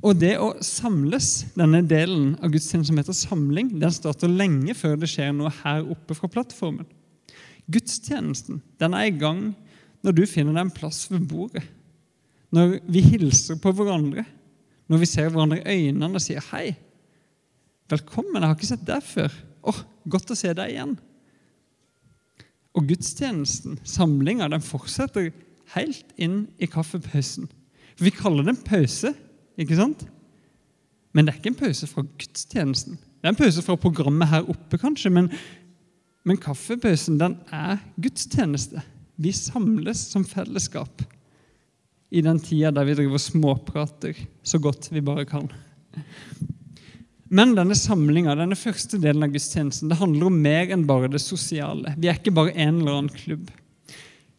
Og 0.00 0.16
det 0.16 0.38
å 0.40 0.54
samles, 0.64 1.44
denne 1.58 1.82
delen 1.84 2.32
av 2.40 2.52
gudstjenesten 2.54 2.88
som 2.88 3.00
heter 3.00 3.16
samling, 3.16 3.74
den 3.82 3.92
starter 3.92 4.30
lenge 4.30 4.74
før 4.78 4.96
det 5.00 5.10
skjer 5.12 5.34
noe 5.36 5.52
her 5.62 5.84
oppe 5.92 6.16
fra 6.16 6.30
plattformen. 6.32 6.88
Gudstjenesten 7.72 8.62
den 8.80 8.96
er 8.96 9.10
i 9.10 9.14
gang 9.14 9.50
når 10.02 10.16
du 10.16 10.24
finner 10.26 10.56
deg 10.56 10.64
en 10.64 10.74
plass 10.74 11.04
ved 11.12 11.26
bordet. 11.28 11.64
Når 12.52 12.78
vi 12.92 13.04
hilser 13.04 13.60
på 13.60 13.72
hverandre, 13.76 14.24
når 14.90 15.04
vi 15.04 15.08
ser 15.08 15.30
hverandre 15.30 15.60
i 15.60 15.86
øynene 15.86 16.16
og 16.16 16.24
sier 16.24 16.40
'hei'. 16.40 16.74
'Velkommen, 17.88 18.40
jeg 18.40 18.48
har 18.48 18.56
ikke 18.56 18.66
sett 18.66 18.86
deg 18.86 19.02
før.' 19.02 19.38
'Å, 19.62 19.72
godt 20.08 20.32
å 20.32 20.36
se 20.36 20.52
deg 20.52 20.70
igjen.' 20.72 20.98
Og 22.74 22.88
gudstjenesten, 22.88 23.78
samlinga, 23.84 24.48
den 24.48 24.64
fortsetter 24.64 25.30
helt 25.74 26.12
inn 26.16 26.48
i 26.58 26.66
kaffepausen. 26.66 27.48
Vi 28.00 28.10
kaller 28.10 28.42
det 28.42 28.56
en 28.56 28.64
pause, 28.64 29.14
ikke 29.60 29.78
sant? 29.78 30.04
Men 31.12 31.26
det 31.26 31.34
er 31.34 31.40
ikke 31.40 31.52
en 31.52 31.60
pause 31.60 31.88
fra 31.90 32.04
gudstjenesten. 32.04 32.96
Det 32.96 33.28
er 33.28 33.34
en 33.34 33.38
pause 33.38 33.62
fra 33.64 33.76
programmet 33.78 34.30
her 34.32 34.48
oppe, 34.50 34.78
kanskje, 34.80 35.12
men, 35.12 35.28
men 36.26 36.40
kaffepausen 36.40 37.20
den 37.20 37.36
er 37.52 37.82
gudstjeneste. 38.00 38.82
Vi 39.20 39.34
samles 39.36 40.00
som 40.10 40.24
fellesskap 40.26 41.04
i 42.12 42.22
den 42.24 42.40
tida 42.44 42.72
der 42.74 42.88
vi 42.88 42.96
driver 42.96 43.20
småprater 43.20 44.18
så 44.44 44.60
godt 44.60 44.90
vi 44.92 45.04
bare 45.04 45.24
kan. 45.28 45.46
Men 47.32 47.54
denne 47.56 47.76
samlinga, 47.78 48.34
denne 48.36 48.58
første 48.58 48.98
delen 49.00 49.24
av 49.24 49.32
gudstjenesten, 49.32 49.88
det 49.88 50.00
handler 50.00 50.28
om 50.28 50.40
mer 50.44 50.72
enn 50.74 50.84
bare 50.88 51.08
det 51.12 51.22
sosiale. 51.24 51.94
Vi 51.96 52.10
er 52.10 52.18
ikke 52.18 52.34
bare 52.36 52.52
en 52.52 52.82
eller 52.82 52.98
annen 52.98 53.14
klubb. 53.16 53.46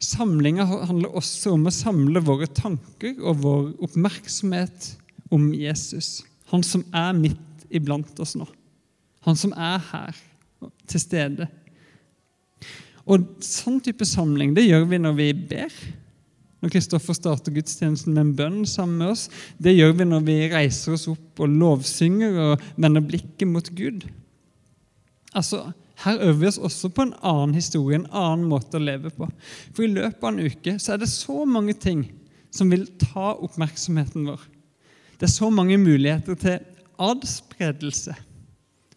Samlinga 0.04 0.68
handler 0.68 1.16
også 1.18 1.56
om 1.56 1.66
å 1.66 1.74
samle 1.74 2.22
våre 2.22 2.50
tanker 2.52 3.16
og 3.24 3.42
vår 3.46 3.64
oppmerksomhet 3.88 4.92
om 5.34 5.50
Jesus. 5.58 6.22
Han 6.54 6.64
som 6.66 6.86
er 6.94 7.16
midt 7.18 7.68
iblant 7.74 8.20
oss 8.22 8.36
nå. 8.38 8.48
Han 9.26 9.40
som 9.40 9.54
er 9.56 9.82
her, 9.90 10.16
til 10.88 11.02
stede. 11.02 11.50
Og 13.04 13.26
Sånn 13.44 13.82
type 13.84 14.06
samling 14.08 14.54
det 14.56 14.68
gjør 14.68 14.88
vi 14.92 15.00
når 15.02 15.16
vi 15.18 15.30
ber. 15.36 15.76
Når 16.64 16.72
Kristoffer 16.72 17.16
starter 17.18 17.52
gudstjenesten 17.52 18.16
med 18.16 18.22
en 18.24 18.36
bønn 18.38 18.60
sammen 18.70 19.02
med 19.02 19.12
oss. 19.12 19.26
Det 19.60 19.74
gjør 19.76 19.98
vi 20.00 20.08
når 20.08 20.22
vi 20.28 20.36
reiser 20.54 20.96
oss 20.96 21.10
opp 21.12 21.42
og 21.44 21.52
lovsynger 21.52 22.38
og 22.46 22.68
vender 22.80 23.04
blikket 23.04 23.50
mot 23.52 23.68
Gud. 23.76 24.06
Altså, 25.36 25.72
Her 26.04 26.18
øver 26.20 26.40
vi 26.40 26.48
oss 26.50 26.58
også 26.58 26.90
på 26.90 27.04
en 27.06 27.14
annen 27.22 27.54
historie, 27.56 27.96
en 28.00 28.10
annen 28.10 28.48
måte 28.50 28.80
å 28.80 28.82
leve 28.82 29.12
på. 29.14 29.28
For 29.76 29.86
i 29.86 29.92
løpet 29.92 30.24
av 30.24 30.32
en 30.32 30.42
uke 30.42 30.74
så 30.82 30.96
er 30.96 31.04
det 31.04 31.12
så 31.12 31.44
mange 31.48 31.76
ting 31.80 32.02
som 32.52 32.72
vil 32.72 32.88
ta 33.00 33.34
oppmerksomheten 33.36 34.26
vår. 34.28 34.42
Det 35.20 35.28
er 35.28 35.34
så 35.34 35.50
mange 35.54 35.78
muligheter 35.78 36.38
til 36.40 36.60
adspredelse. 37.00 38.16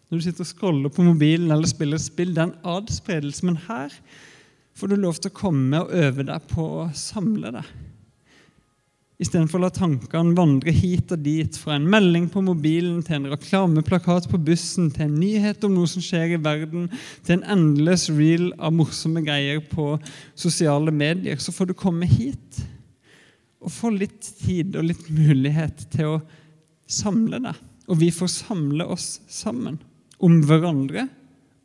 Når 0.07 0.17
du 0.17 0.23
sitter 0.23 0.45
og 0.45 0.49
scroller 0.51 0.93
på 0.93 1.03
mobilen 1.03 1.51
eller 1.51 1.67
spiller 1.67 1.99
spill, 1.99 2.31
det 2.35 2.43
er 2.43 2.49
en 2.51 2.77
adspredelse. 2.77 3.45
Men 3.45 3.59
her 3.67 3.91
får 4.77 4.91
du 4.91 4.95
lov 4.95 5.19
til 5.19 5.31
å 5.31 5.39
komme 5.41 5.83
og 5.83 5.93
øve 5.93 6.25
deg 6.27 6.47
på 6.51 6.67
å 6.83 6.87
samle 6.95 7.51
deg. 7.57 7.75
Istedenfor 9.17 9.57
å 9.57 9.63
la 9.63 9.71
tankene 9.73 10.35
vandre 10.37 10.69
hit 10.77 11.09
og 11.15 11.23
dit, 11.25 11.55
fra 11.57 11.73
en 11.73 11.87
melding 11.89 12.27
på 12.29 12.43
mobilen 12.45 12.99
til 13.01 13.17
en 13.17 13.31
reklameplakat 13.31 14.27
på 14.29 14.37
bussen, 14.45 14.91
til 14.93 15.07
en 15.07 15.15
nyhet 15.17 15.65
om 15.65 15.73
noe 15.73 15.89
som 15.89 16.03
skjer 16.05 16.35
i 16.35 16.37
verden, 16.37 16.85
til 17.25 17.39
en 17.39 17.47
endeløs 17.55 18.11
reel 18.13 18.51
av 18.61 18.75
morsomme 18.77 19.25
greier 19.25 19.63
på 19.71 19.95
sosiale 20.37 20.93
medier, 20.93 21.41
så 21.41 21.55
får 21.55 21.71
du 21.71 21.79
komme 21.81 22.05
hit 22.05 22.61
og 23.63 23.73
få 23.73 23.91
litt 23.95 24.21
tid 24.41 24.75
og 24.77 24.89
litt 24.89 25.07
mulighet 25.09 25.87
til 25.93 26.17
å 26.17 26.21
samle 26.87 27.39
deg. 27.43 27.61
Og 27.87 27.99
vi 28.01 28.09
får 28.13 28.31
samle 28.33 28.85
oss 28.93 29.17
sammen 29.31 29.79
om 30.23 30.41
hverandre 30.45 31.07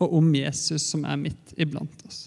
og 0.02 0.14
om 0.18 0.30
Jesus 0.34 0.84
som 0.92 1.06
er 1.08 1.20
midt 1.20 1.54
iblant 1.61 2.04
oss. 2.08 2.26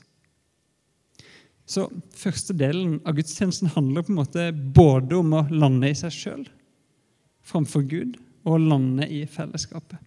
Så 1.65 1.87
første 2.13 2.53
delen 2.53 2.99
av 3.07 3.17
gudstjenesten 3.17 3.71
handler 3.73 4.05
på 4.05 4.13
en 4.13 4.19
måte 4.19 4.49
både 4.53 5.17
om 5.17 5.33
å 5.33 5.47
lande 5.49 5.89
i 5.89 5.97
seg 5.97 6.13
sjøl 6.13 6.43
framfor 7.45 7.85
Gud 7.89 8.19
og 8.45 8.57
å 8.57 8.61
lande 8.61 9.07
i 9.09 9.23
fellesskapet. 9.29 9.97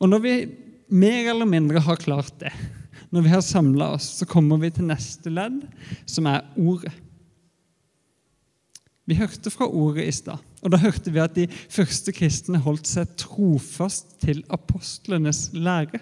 Og 0.00 0.08
når 0.08 0.22
vi 0.24 0.34
mer 0.92 1.30
eller 1.32 1.48
mindre 1.48 1.80
har 1.84 2.00
klart 2.00 2.34
det, 2.40 2.52
når 3.12 3.26
vi 3.26 3.32
har 3.34 3.44
samla 3.44 3.90
oss, 3.96 4.08
så 4.18 4.28
kommer 4.28 4.60
vi 4.60 4.70
til 4.72 4.88
neste 4.88 5.32
ledd, 5.32 5.60
som 6.08 6.28
er 6.28 6.46
ordet. 6.56 6.92
Vi 9.06 9.18
hørte 9.18 9.50
fra 9.50 9.66
ordet 9.66 10.06
i 10.06 10.14
stad, 10.14 10.38
og 10.62 10.70
da 10.70 10.78
hørte 10.78 11.10
vi 11.10 11.18
at 11.18 11.34
de 11.34 11.48
første 11.50 12.12
kristne 12.14 12.60
holdt 12.62 12.86
seg 12.86 13.16
trofast 13.18 14.14
til 14.22 14.44
apostlenes 14.52 15.48
lære. 15.56 15.98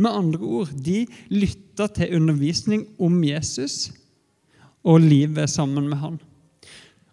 Med 0.00 0.10
andre 0.10 0.40
ord, 0.40 0.72
de 0.72 1.02
lytta 1.28 1.90
til 1.92 2.14
undervisning 2.16 2.86
om 2.98 3.20
Jesus 3.24 3.90
og 4.80 5.04
livet 5.04 5.50
sammen 5.52 5.90
med 5.90 6.00
Han. 6.00 6.16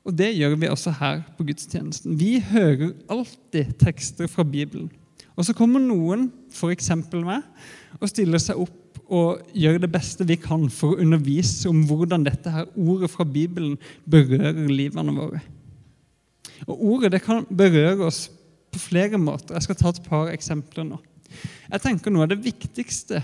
Og 0.05 0.17
Det 0.17 0.35
gjør 0.37 0.55
vi 0.55 0.69
også 0.69 0.93
her 0.99 1.21
på 1.37 1.43
gudstjenesten. 1.43 2.19
Vi 2.19 2.39
hører 2.39 2.93
alltid 3.09 3.73
tekster 3.81 4.27
fra 4.27 4.43
Bibelen. 4.43 4.91
Og 5.35 5.45
så 5.45 5.53
kommer 5.53 5.81
noen, 5.81 6.29
f.eks. 6.53 6.91
meg, 7.11 7.41
og 7.99 8.09
stiller 8.09 8.39
seg 8.39 8.61
opp 8.61 8.84
og 9.05 9.43
gjøre 9.53 9.83
det 9.83 9.91
beste 9.93 10.25
vi 10.25 10.37
kan 10.41 10.65
for 10.73 10.93
å 10.93 11.01
undervise 11.03 11.69
om 11.69 11.83
hvordan 11.85 12.25
dette 12.25 12.51
her 12.51 12.69
ordet 12.73 13.11
fra 13.13 13.25
Bibelen 13.27 13.77
berører 14.09 14.65
livene 14.71 15.13
våre. 15.15 15.41
Og 16.65 16.81
Ordet 16.93 17.11
det 17.13 17.21
kan 17.25 17.45
berøre 17.45 18.07
oss 18.07 18.25
på 18.73 18.81
flere 18.81 19.19
måter. 19.21 19.55
Jeg 19.55 19.67
skal 19.67 19.79
ta 19.79 19.91
et 19.91 20.07
par 20.07 20.31
eksempler 20.33 20.87
nå. 20.87 20.99
Jeg 21.69 21.83
tenker 21.83 22.13
Noe 22.13 22.25
av 22.25 22.31
det 22.31 22.41
viktigste 22.45 23.21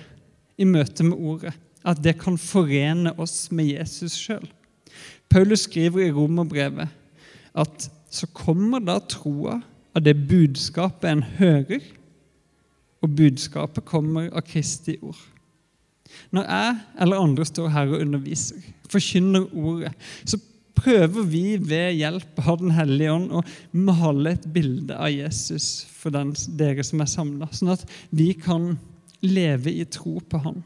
i 0.59 0.67
møte 0.67 1.05
med 1.07 1.17
ordet 1.17 1.53
at 1.87 2.01
det 2.03 2.17
kan 2.21 2.37
forene 2.37 3.13
oss 3.21 3.47
med 3.49 3.71
Jesus 3.71 4.17
sjøl. 4.19 4.45
Paulus 5.31 5.65
skriver 5.65 6.05
i 6.05 6.13
romerbrevet 6.13 6.91
at 7.57 7.87
så 8.11 8.27
kommer 8.35 8.83
da 8.83 8.99
troa 8.99 9.57
av 9.95 10.03
det 10.03 10.13
budskapet 10.27 11.07
en 11.09 11.23
hører, 11.39 11.81
og 13.01 13.15
budskapet 13.17 13.85
kommer 13.87 14.29
av 14.29 14.43
Kristi 14.45 14.97
ord. 15.01 15.19
Når 16.35 16.47
jeg 16.47 16.77
eller 17.05 17.25
andre 17.25 17.45
står 17.47 17.73
her 17.75 17.91
og 17.91 18.01
underviser, 18.05 18.63
forkynner 18.91 19.47
ordet, 19.51 19.93
så 20.25 20.39
prøver 20.81 21.27
vi 21.29 21.45
ved 21.61 21.99
hjelp 21.99 22.41
av 22.41 22.57
Den 22.61 22.73
hellige 22.73 23.13
ånd 23.13 23.31
å 23.37 23.43
male 23.77 24.33
et 24.33 24.47
bilde 24.53 24.97
av 24.97 25.11
Jesus 25.13 25.85
for 25.93 26.13
den, 26.13 26.33
dere 26.57 26.83
som 26.87 27.03
er 27.03 27.11
samla, 27.11 27.51
sånn 27.53 27.75
at 27.75 27.85
vi 28.09 28.31
kan 28.33 28.73
leve 29.21 29.73
i 29.73 29.85
tro 29.85 30.17
på 30.25 30.39
Han 30.41 30.63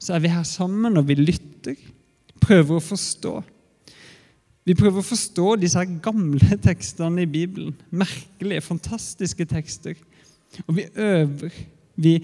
så 0.00 0.16
er 0.16 0.24
vi 0.24 0.32
her 0.32 0.46
sammen, 0.48 0.96
og 0.96 1.08
vi 1.10 1.18
lytter. 1.18 1.76
Prøver 2.40 2.78
å 2.78 2.84
forstå. 2.84 3.34
Vi 4.64 4.76
prøver 4.76 5.02
å 5.02 5.06
forstå 5.06 5.56
disse 5.60 5.82
gamle 6.04 6.56
tekstene 6.68 7.26
i 7.26 7.30
Bibelen. 7.30 7.74
Merkelige, 7.92 8.64
fantastiske 8.64 9.44
tekster. 9.50 9.98
Og 10.66 10.78
vi 10.78 10.86
øver, 10.96 11.56
vi 12.00 12.16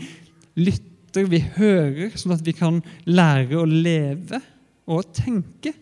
lytter, 0.56 0.92
vi 1.24 1.40
hører, 1.56 2.12
sånn 2.18 2.34
at 2.36 2.44
vi 2.44 2.52
kan 2.56 2.82
lære 3.08 3.56
å 3.56 3.64
leve 3.64 4.42
og 4.86 5.08
tenke 5.16 5.72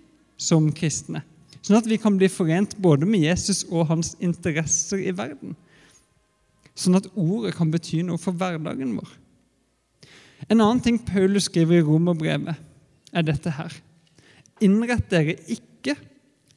som 0.40 0.70
kristne. 0.74 1.24
Sånn 1.64 1.78
at 1.78 1.88
vi 1.88 1.98
kan 2.00 2.16
bli 2.20 2.28
forent 2.28 2.76
både 2.82 3.08
med 3.08 3.24
Jesus 3.24 3.64
og 3.70 3.88
hans 3.88 4.12
interesser 4.22 5.00
i 5.00 5.14
verden. 5.16 5.56
Sånn 6.76 6.98
at 6.98 7.08
ordet 7.14 7.54
kan 7.56 7.70
bety 7.72 8.02
noe 8.04 8.20
for 8.20 8.36
hverdagen 8.36 8.96
vår. 8.98 9.10
En 10.50 10.60
annen 10.60 10.82
ting 10.84 10.98
Paulus 11.00 11.48
skriver 11.48 11.80
i 11.80 11.86
romerbrevet, 11.86 12.58
er 13.14 13.24
dette 13.24 13.52
her. 13.56 13.72
Innrett 14.64 15.06
dere 15.10 15.38
ikke 15.50 15.94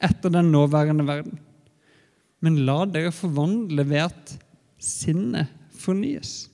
etter 0.03 0.33
den 0.33 0.51
nåværende 0.51 1.05
verden, 1.07 1.39
men 2.43 2.59
la 2.67 2.83
dere 2.89 3.13
forvandle 3.15 3.85
ved 3.87 4.09
at 4.09 4.33
sinnet 4.83 5.53
fornyes. 5.77 6.49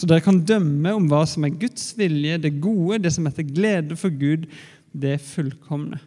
Så 0.00 0.08
dere 0.08 0.24
kan 0.24 0.38
dømme 0.48 0.94
om 0.96 1.08
hva 1.10 1.26
som 1.28 1.44
er 1.44 1.58
Guds 1.60 1.90
vilje, 1.98 2.38
det 2.40 2.54
gode, 2.62 3.02
det 3.04 3.12
som 3.12 3.26
er 3.28 3.34
til 3.36 3.50
glede 3.52 3.98
for 4.00 4.14
Gud, 4.16 4.46
det 4.96 5.18
fullkomne. 5.20 5.98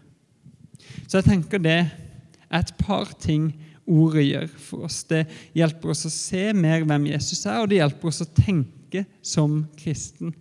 Så 1.05 1.19
jeg 1.19 1.27
tenker 1.27 1.61
det 1.61 1.75
er 1.83 2.57
et 2.57 2.73
par 2.79 3.11
ting 3.21 3.51
ordet 3.85 4.25
gjør 4.25 4.47
for 4.65 4.87
oss. 4.87 5.03
Det 5.05 5.27
hjelper 5.53 5.93
oss 5.93 6.07
å 6.09 6.13
se 6.13 6.47
mer 6.57 6.87
hvem 6.87 7.11
Jesus 7.11 7.45
er, 7.45 7.61
og 7.61 7.69
det 7.69 7.83
hjelper 7.83 8.09
oss 8.09 8.23
å 8.25 8.31
tenke 8.33 9.05
som 9.21 9.61
kristen. 9.77 10.33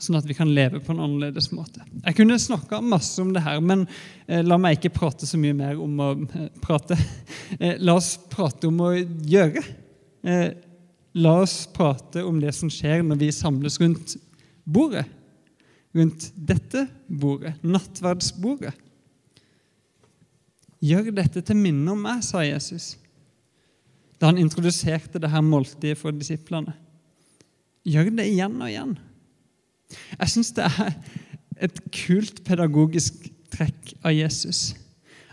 Sånn 0.00 0.16
at 0.16 0.26
vi 0.28 0.36
kan 0.36 0.50
leve 0.56 0.80
på 0.80 0.94
en 0.94 1.04
annerledes 1.04 1.50
måte. 1.52 1.84
Jeg 2.00 2.16
kunne 2.16 2.40
snakka 2.40 2.80
masse 2.80 3.20
om 3.20 3.36
det 3.36 3.44
her, 3.44 3.60
men 3.60 3.84
eh, 4.24 4.40
la 4.40 4.56
meg 4.60 4.78
ikke 4.78 4.96
prate 4.96 5.28
så 5.28 5.38
mye 5.40 5.56
mer 5.56 5.76
om 5.80 6.00
å 6.00 6.12
eh, 6.24 6.48
prate. 6.64 6.96
Eh, 7.60 7.76
la 7.84 7.98
oss 8.00 8.14
prate 8.32 8.72
om 8.72 8.80
å 8.88 8.94
gjøre. 8.96 9.60
La 11.14 11.36
oss 11.44 11.62
prate 11.70 12.24
om 12.26 12.40
det 12.42 12.52
som 12.56 12.70
skjer 12.72 13.04
når 13.06 13.20
vi 13.20 13.30
samles 13.34 13.78
rundt 13.82 14.16
bordet. 14.64 15.04
Rundt 15.94 16.32
dette 16.34 16.88
bordet, 17.06 17.54
nattverdsbordet. 17.62 18.74
Gjør 20.84 21.12
dette 21.14 21.40
til 21.46 21.56
minne 21.56 21.94
om 21.94 22.02
meg, 22.04 22.22
sa 22.26 22.42
Jesus 22.44 22.94
da 24.20 24.30
han 24.30 24.38
introduserte 24.40 25.20
det 25.20 25.28
her 25.28 25.42
måltidet 25.44 25.98
for 26.00 26.14
disiplene. 26.16 26.72
Gjør 27.84 28.12
det 28.16 28.24
igjen 28.30 28.54
og 28.56 28.70
igjen. 28.70 28.94
Jeg 30.16 30.32
syns 30.32 30.52
det 30.56 30.64
er 30.64 30.94
et 31.66 31.80
kult 31.92 32.40
pedagogisk 32.46 33.26
trekk 33.52 33.92
av 34.00 34.14
Jesus. 34.14 34.72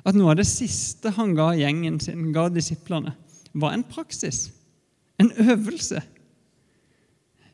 At 0.03 0.17
noe 0.17 0.33
av 0.33 0.41
det 0.41 0.47
siste 0.49 1.13
han 1.15 1.31
ga 1.37 1.51
gjengen 1.55 2.01
sin, 2.03 2.31
ga 2.35 2.49
disiplene, 2.51 3.13
var 3.53 3.77
en 3.77 3.85
praksis. 3.87 4.49
En 5.21 5.31
øvelse. 5.37 6.01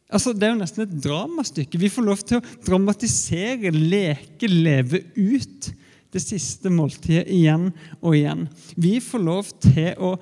Altså, 0.08 0.34
Det 0.34 0.44
er 0.48 0.54
jo 0.54 0.62
nesten 0.62 0.86
et 0.86 1.04
dramastykke. 1.04 1.80
Vi 1.80 1.92
får 1.92 2.06
lov 2.08 2.24
til 2.24 2.40
å 2.40 2.46
dramatisere, 2.64 3.74
leke, 3.76 4.48
leve 4.48 5.04
ut 5.18 5.72
det 6.16 6.24
siste 6.24 6.72
måltidet 6.72 7.28
igjen 7.28 7.70
og 8.00 8.16
igjen. 8.16 8.48
Vi 8.80 8.98
får 9.04 9.24
lov 9.24 9.52
til 9.60 9.92
å 10.00 10.16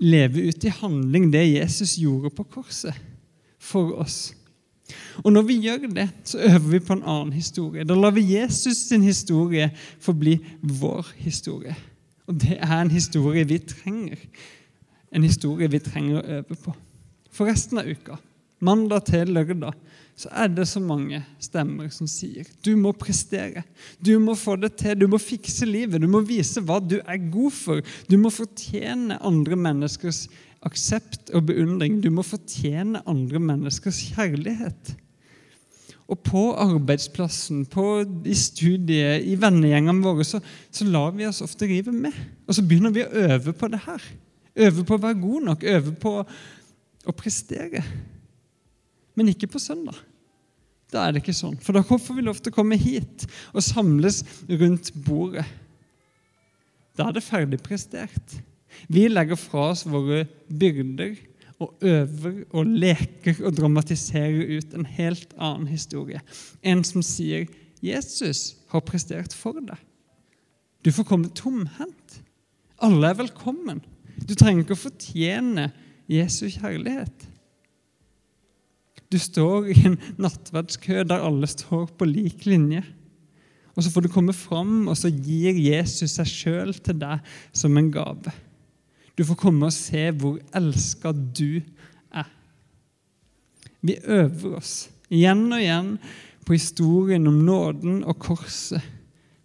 leve 0.00 0.48
ut 0.48 0.64
i 0.64 0.74
handling 0.80 1.30
det 1.30 1.44
Jesus 1.46 1.94
gjorde 2.00 2.32
på 2.34 2.46
korset 2.56 2.96
for 3.60 3.94
oss. 4.02 4.32
Og 5.22 5.30
Når 5.32 5.44
vi 5.46 5.58
gjør 5.62 5.84
det, 5.94 6.08
så 6.24 6.40
øver 6.48 6.70
vi 6.72 6.80
på 6.82 6.96
en 6.96 7.04
annen 7.06 7.32
historie. 7.32 7.84
Da 7.86 7.94
lar 7.94 8.14
vi 8.16 8.26
Jesus 8.32 8.88
sin 8.88 9.04
historie 9.06 9.70
forbli 10.02 10.38
vår 10.62 11.12
historie. 11.20 11.76
Og 12.26 12.40
det 12.40 12.58
er 12.58 12.80
en 12.80 12.90
historie 12.90 13.44
vi 13.46 13.58
trenger. 13.58 14.18
En 15.10 15.26
historie 15.26 15.70
vi 15.70 15.82
trenger 15.82 16.20
å 16.20 16.26
øve 16.38 16.58
på. 16.58 16.74
For 17.34 17.50
resten 17.50 17.80
av 17.80 17.88
uka, 17.88 18.18
mandag 18.62 19.06
til 19.08 19.32
lørdag, 19.34 19.74
så 20.20 20.28
er 20.36 20.50
det 20.52 20.66
så 20.68 20.82
mange 20.84 21.22
stemmer 21.40 21.88
som 21.94 22.08
sier 22.10 22.48
du 22.66 22.74
må 22.76 22.90
prestere, 22.92 23.62
du 23.96 24.12
må 24.20 24.34
få 24.36 24.58
det 24.60 24.74
til, 24.82 24.98
du 25.00 25.06
må 25.08 25.20
fikse 25.22 25.64
livet, 25.64 26.02
du 26.02 26.10
må 26.10 26.20
vise 26.26 26.60
hva 26.60 26.76
du 26.82 26.98
er 27.00 27.30
god 27.32 27.54
for. 27.56 27.80
Du 28.10 28.18
må 28.20 28.32
fortjene 28.34 29.16
andre 29.24 29.56
menneskers 29.56 30.26
aksept 30.66 31.30
og 31.34 31.46
beundring. 31.48 32.00
Du 32.04 32.10
må 32.12 32.24
fortjene 32.26 33.02
andre 33.08 33.40
menneskers 33.42 34.00
kjærlighet. 34.10 34.94
Og 36.10 36.18
på 36.26 36.42
arbeidsplassen, 36.58 37.64
på, 37.70 37.84
i 38.26 38.34
studiet, 38.34 39.22
i 39.30 39.36
vennegjengene 39.38 40.02
våre, 40.02 40.26
så, 40.26 40.40
så 40.74 40.86
lar 40.88 41.14
vi 41.14 41.28
oss 41.28 41.42
ofte 41.44 41.68
rive 41.70 41.94
med. 41.94 42.16
Og 42.48 42.56
så 42.56 42.64
begynner 42.66 42.94
vi 42.94 43.06
å 43.06 43.28
øve 43.30 43.54
på 43.56 43.70
det 43.70 43.84
her. 43.86 44.02
Øve 44.56 44.84
på 44.86 44.96
å 44.96 45.02
være 45.02 45.20
god 45.20 45.46
nok, 45.48 45.64
øve 45.64 45.94
på 46.02 46.14
å 46.20 47.16
prestere. 47.16 47.82
Men 49.14 49.30
ikke 49.32 49.50
på 49.50 49.62
søndag. 49.62 49.98
Da 50.90 51.04
er 51.06 51.14
det 51.14 51.22
ikke 51.22 51.36
sånn. 51.36 51.58
For 51.62 51.76
da 51.76 51.84
får 51.86 52.16
vi 52.16 52.26
lov 52.26 52.40
til 52.40 52.50
å 52.50 52.56
komme 52.56 52.78
hit 52.80 53.26
og 53.54 53.62
samles 53.62 54.24
rundt 54.48 54.90
bordet. 55.06 55.46
Da 56.98 57.08
er 57.08 57.16
det 57.16 57.24
ferdig 57.24 57.60
prestert. 57.62 58.38
Vi 58.90 59.06
legger 59.10 59.38
fra 59.38 59.70
oss 59.70 59.84
våre 59.86 60.24
byrder 60.50 61.14
og 61.60 61.84
øver 61.84 62.40
og 62.56 62.72
leker 62.82 63.42
og 63.44 63.54
dramatiserer 63.58 64.56
ut 64.56 64.74
en 64.74 64.88
helt 64.88 65.34
annen 65.36 65.68
historie. 65.70 66.20
En 66.62 66.82
som 66.84 67.02
sier 67.02 67.46
'Jesus 67.80 68.56
har 68.68 68.80
prestert 68.80 69.32
for 69.34 69.52
deg'. 69.52 69.78
Du 70.84 70.90
får 70.92 71.04
komme 71.04 71.28
tomhendt. 71.28 72.20
Alle 72.80 73.10
er 73.10 73.14
velkommen. 73.14 73.82
Du 74.26 74.34
trenger 74.34 74.64
ikke 74.64 74.76
å 74.76 74.84
fortjene 74.84 75.70
Jesu 76.10 76.46
kjærlighet. 76.50 77.26
Du 79.10 79.18
står 79.18 79.70
i 79.72 79.76
en 79.88 79.98
nattverdskø 80.22 81.02
der 81.08 81.24
alle 81.26 81.48
står 81.50 81.88
på 81.98 82.06
lik 82.08 82.46
linje. 82.46 82.84
Og 83.74 83.84
så 83.84 83.90
får 83.94 84.06
du 84.06 84.12
komme 84.12 84.34
fram, 84.36 84.88
og 84.90 84.96
så 84.98 85.10
gir 85.10 85.56
Jesus 85.56 86.18
seg 86.18 86.30
sjøl 86.30 86.72
til 86.78 86.98
deg 87.00 87.26
som 87.56 87.76
en 87.78 87.90
gave. 87.94 88.34
Du 89.18 89.24
får 89.26 89.38
komme 89.40 89.68
og 89.70 89.74
se 89.74 90.10
hvor 90.16 90.38
elska 90.56 91.12
du 91.12 91.60
er. 92.12 92.28
Vi 93.80 93.98
øver 94.04 94.58
oss 94.60 94.74
igjen 95.10 95.48
og 95.50 95.58
igjen 95.58 95.94
på 96.46 96.54
historien 96.54 97.26
om 97.30 97.40
nåden 97.46 98.02
og 98.04 98.18
korset. 98.22 98.82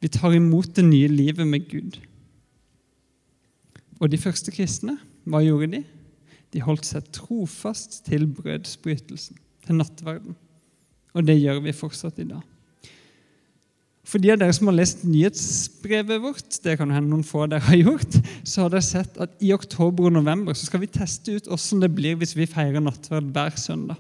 Vi 0.02 0.12
tar 0.14 0.36
imot 0.38 0.76
det 0.78 0.86
nye 0.86 1.10
livet 1.10 1.48
med 1.48 1.66
Gud. 1.70 1.98
Og 4.02 4.12
de 4.12 4.20
første 4.20 4.52
kristne, 4.52 4.98
hva 5.26 5.42
gjorde 5.44 5.72
de? 5.78 5.84
De 6.54 6.64
holdt 6.64 6.88
seg 6.88 7.08
trofast 7.16 8.02
til 8.08 8.28
brødsbrytelsen, 8.32 9.40
til 9.66 9.80
nattverden. 9.80 10.36
Og 11.16 11.24
det 11.28 11.38
gjør 11.40 11.64
vi 11.64 11.76
fortsatt 11.76 12.20
i 12.20 12.28
dag. 12.28 12.44
For 14.06 14.22
de 14.22 14.30
av 14.30 14.38
dere 14.38 14.54
som 14.54 14.70
har 14.70 14.78
lest 14.78 15.02
nyhetsbrevet 15.08 16.22
vårt, 16.22 16.60
det 16.62 16.76
kan 16.78 16.92
hende 16.94 17.10
noen 17.10 17.26
få 17.26 17.46
av 17.46 17.56
dere 17.56 17.66
har 17.66 17.80
gjort, 17.80 18.18
så 18.46 18.66
har 18.66 18.74
dere 18.76 18.86
sett 18.86 19.16
at 19.24 19.34
i 19.42 19.50
oktober 19.56 20.12
og 20.12 20.14
november 20.14 20.54
så 20.54 20.68
skal 20.68 20.84
vi 20.84 20.92
teste 20.94 21.40
ut 21.40 21.50
hvordan 21.50 21.82
det 21.82 21.90
blir 21.98 22.20
hvis 22.22 22.36
vi 22.38 22.46
feirer 22.50 22.84
nattverd 22.84 23.32
hver 23.34 23.58
søndag. 23.58 23.98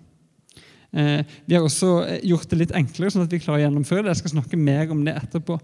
Eh, 0.95 1.25
vi 1.49 1.57
har 1.57 1.65
også 1.65 1.89
eh, 2.05 2.19
gjort 2.29 2.51
det 2.51 2.59
litt 2.61 2.75
enklere, 2.77 3.11
sånn 3.11 3.25
at 3.25 3.33
vi 3.33 3.41
klarer 3.41 3.63
å 3.63 3.65
gjennomføre 3.65 4.05
det. 4.05 4.13
Jeg 4.13 4.21
skal 4.21 4.35
snakke 4.37 4.59
mer 4.61 4.93
om 4.93 5.01
det 5.07 5.17
etterpå. 5.17 5.57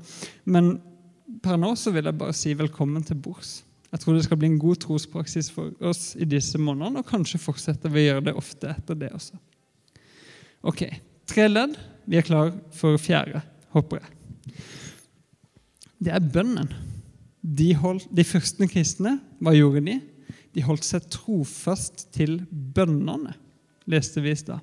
Men 0.51 0.73
per 1.45 1.61
nå 1.61 1.75
så 1.79 1.93
vil 1.93 2.09
jeg 2.09 2.19
bare 2.19 2.35
si 2.35 2.55
velkommen 2.57 3.05
til 3.07 3.21
bords. 3.21 3.59
Jeg 3.91 3.99
tror 3.99 4.15
det 4.15 4.23
skal 4.25 4.39
bli 4.39 4.47
en 4.53 4.59
god 4.61 4.79
trospraksis 4.85 5.49
for 5.51 5.71
oss 5.83 6.13
i 6.15 6.27
disse 6.27 6.59
månedene, 6.61 7.03
og 7.03 7.09
kanskje 7.09 7.41
fortsetter 7.43 7.91
vi 7.91 8.05
å 8.05 8.09
gjøre 8.09 8.27
det 8.29 8.35
ofte 8.39 8.71
etter 8.71 8.97
det 8.97 9.11
også. 9.17 9.39
Ok, 10.67 10.85
Tre 11.31 11.47
ledd. 11.47 11.77
Vi 12.09 12.17
er 12.19 12.25
klar 12.27 12.49
for 12.75 12.97
fjerde, 12.99 13.39
håper 13.71 14.01
jeg. 14.01 14.55
Det 16.01 16.11
er 16.11 16.31
bønnen. 16.33 16.71
De, 17.41 17.69
holdt, 17.77 18.09
de 18.11 18.25
første 18.27 18.67
kristne, 18.69 19.15
hva 19.39 19.53
gjorde 19.55 19.83
de? 19.85 19.95
De 20.51 20.63
holdt 20.65 20.83
seg 20.83 21.05
trofast 21.13 22.09
til 22.13 22.41
bønnene, 22.51 23.31
leste 23.89 24.21
vi 24.23 24.33
i 24.33 24.41
stad. 24.41 24.59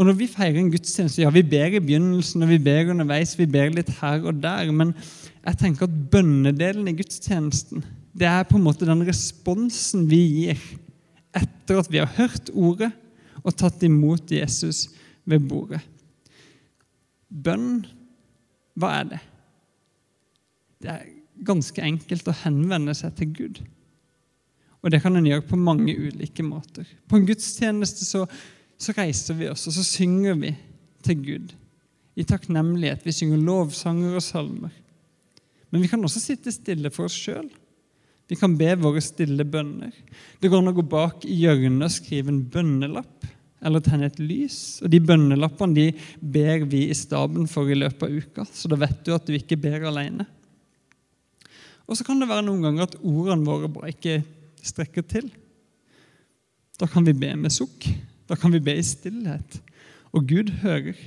Og 0.00 0.06
når 0.08 0.16
vi 0.16 0.30
feirer 0.32 0.56
en 0.56 0.70
gudstjeneste, 0.72 1.20
ja, 1.20 1.30
vi 1.34 1.42
ber 1.44 1.74
i 1.76 1.82
begynnelsen 1.82 2.46
og 2.46 2.48
vi 2.48 2.56
ber 2.64 2.88
underveis, 2.94 3.34
vi 3.36 3.44
ber 3.50 3.68
litt 3.74 3.90
her 3.98 4.24
og 4.24 4.38
der, 4.40 4.70
men 4.72 4.94
jeg 5.44 5.58
tenker 5.60 5.84
at 5.84 5.98
bønnedelen 6.12 6.88
i 6.88 6.96
gudstjenesten 6.96 7.84
det 8.16 8.26
er 8.26 8.46
på 8.48 8.56
en 8.58 8.64
måte 8.64 8.88
den 8.88 9.04
responsen 9.06 10.08
vi 10.10 10.20
gir 10.40 10.62
etter 11.36 11.78
at 11.78 11.90
vi 11.92 12.00
har 12.00 12.10
hørt 12.16 12.48
ordet 12.56 12.90
og 13.44 13.54
tatt 13.60 13.84
imot 13.86 14.32
Jesus 14.32 14.88
ved 15.28 15.44
bordet. 15.46 15.82
Bønn 17.30 17.84
hva 18.80 18.94
er 19.02 19.10
det? 19.12 19.20
Det 20.80 20.90
er 20.94 21.10
ganske 21.44 21.84
enkelt 21.84 22.28
å 22.32 22.38
henvende 22.42 22.94
seg 22.96 23.14
til 23.18 23.34
Gud. 23.36 23.60
Og 24.80 24.92
det 24.92 25.02
kan 25.04 25.16
en 25.16 25.28
gjøre 25.28 25.44
på 25.44 25.60
mange 25.60 25.92
ulike 25.92 26.44
måter. 26.44 26.88
På 27.04 27.18
en 27.20 27.28
gudstjeneste 27.28 28.06
så, 28.08 28.24
så 28.80 28.94
reiser 28.96 29.36
vi 29.36 29.48
oss, 29.50 29.66
og 29.68 29.76
så 29.76 29.84
synger 29.84 30.38
vi 30.40 30.54
til 31.04 31.24
Gud 31.24 31.56
i 32.18 32.24
takknemlighet. 32.26 33.04
Vi 33.04 33.14
synger 33.14 33.42
lovsanger 33.44 34.16
og 34.16 34.24
salmer. 34.24 34.72
Men 35.70 35.84
vi 35.84 35.90
kan 35.90 36.02
også 36.04 36.22
sitte 36.22 36.52
stille 36.52 36.90
for 36.92 37.08
oss 37.08 37.16
sjøl. 37.16 37.48
Vi 38.30 38.38
kan 38.38 38.54
be 38.58 38.72
våre 38.78 39.02
stille 39.02 39.44
bønner. 39.46 39.92
Det 40.40 40.50
går 40.50 40.62
an 40.62 40.70
å 40.70 40.76
gå 40.76 40.84
bak 40.86 41.26
i 41.26 41.42
hjørnet 41.42 41.88
og 41.88 41.94
skrive 41.94 42.32
en 42.32 42.44
bønnelapp 42.52 43.28
eller 43.66 43.82
tenne 43.84 44.08
et 44.08 44.20
lys. 44.22 44.80
Og 44.84 44.92
De 44.92 45.00
bønnelappene 45.04 45.76
de 45.76 45.86
ber 46.20 46.64
vi 46.70 46.86
i 46.88 46.96
staben 46.96 47.48
for 47.50 47.68
i 47.68 47.78
løpet 47.78 48.06
av 48.06 48.14
uka, 48.16 48.46
så 48.46 48.70
da 48.70 48.78
vet 48.80 49.02
du 49.04 49.12
at 49.14 49.26
du 49.26 49.34
ikke 49.36 49.58
ber 49.60 49.88
alene. 49.90 50.26
Og 51.90 51.98
så 51.98 52.06
kan 52.06 52.22
det 52.22 52.30
være 52.30 52.46
noen 52.46 52.62
ganger 52.64 52.86
at 52.86 53.00
ordene 53.02 53.46
våre 53.46 53.68
bare 53.72 53.90
ikke 53.92 54.20
strekker 54.62 55.04
til. 55.10 55.26
Da 56.78 56.86
kan 56.88 57.04
vi 57.04 57.16
be 57.18 57.34
med 57.36 57.52
sukk. 57.52 57.88
Da 58.30 58.38
kan 58.38 58.54
vi 58.54 58.62
be 58.62 58.76
i 58.78 58.86
stillhet. 58.86 59.58
Og 60.14 60.26
Gud 60.30 60.52
hører. 60.62 60.98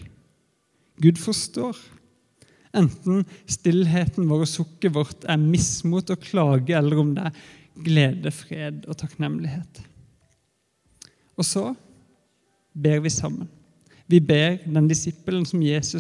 Gud 1.02 1.20
forstår. 1.20 1.78
Enten 2.76 3.24
stillheten 3.48 4.28
vår 4.28 4.44
og 4.44 4.50
sukket 4.50 4.96
vårt 4.96 5.26
er 5.30 5.40
mismot 5.40 6.10
og 6.12 6.22
klage, 6.26 6.76
eller 6.76 7.00
om 7.00 7.14
det 7.16 7.28
er 7.30 7.42
glede, 7.86 8.32
fred 8.34 8.86
og 8.90 8.98
takknemlighet. 8.98 9.84
Og 11.38 11.46
så 11.46 11.74
ber 12.74 13.00
vi 13.06 13.10
sammen. 13.14 13.50
Vi 14.08 14.20
ber 14.20 14.58
den, 14.66 14.90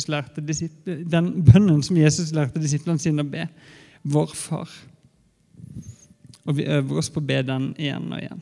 lærte, 0.07 0.41
den 1.12 1.29
bønnen 1.45 1.83
som 1.83 1.97
Jesus 1.97 2.33
lærte 2.36 2.62
disiplene 2.62 2.99
sine 2.99 3.23
å 3.23 3.29
be. 3.29 3.47
Vår 4.03 4.33
Far. 4.36 4.69
Og 6.43 6.57
vi 6.57 6.67
øver 6.67 6.99
oss 6.99 7.09
på 7.09 7.21
å 7.23 7.25
be 7.25 7.39
den 7.47 7.71
igjen 7.79 8.12
og 8.12 8.19
igjen. 8.19 8.41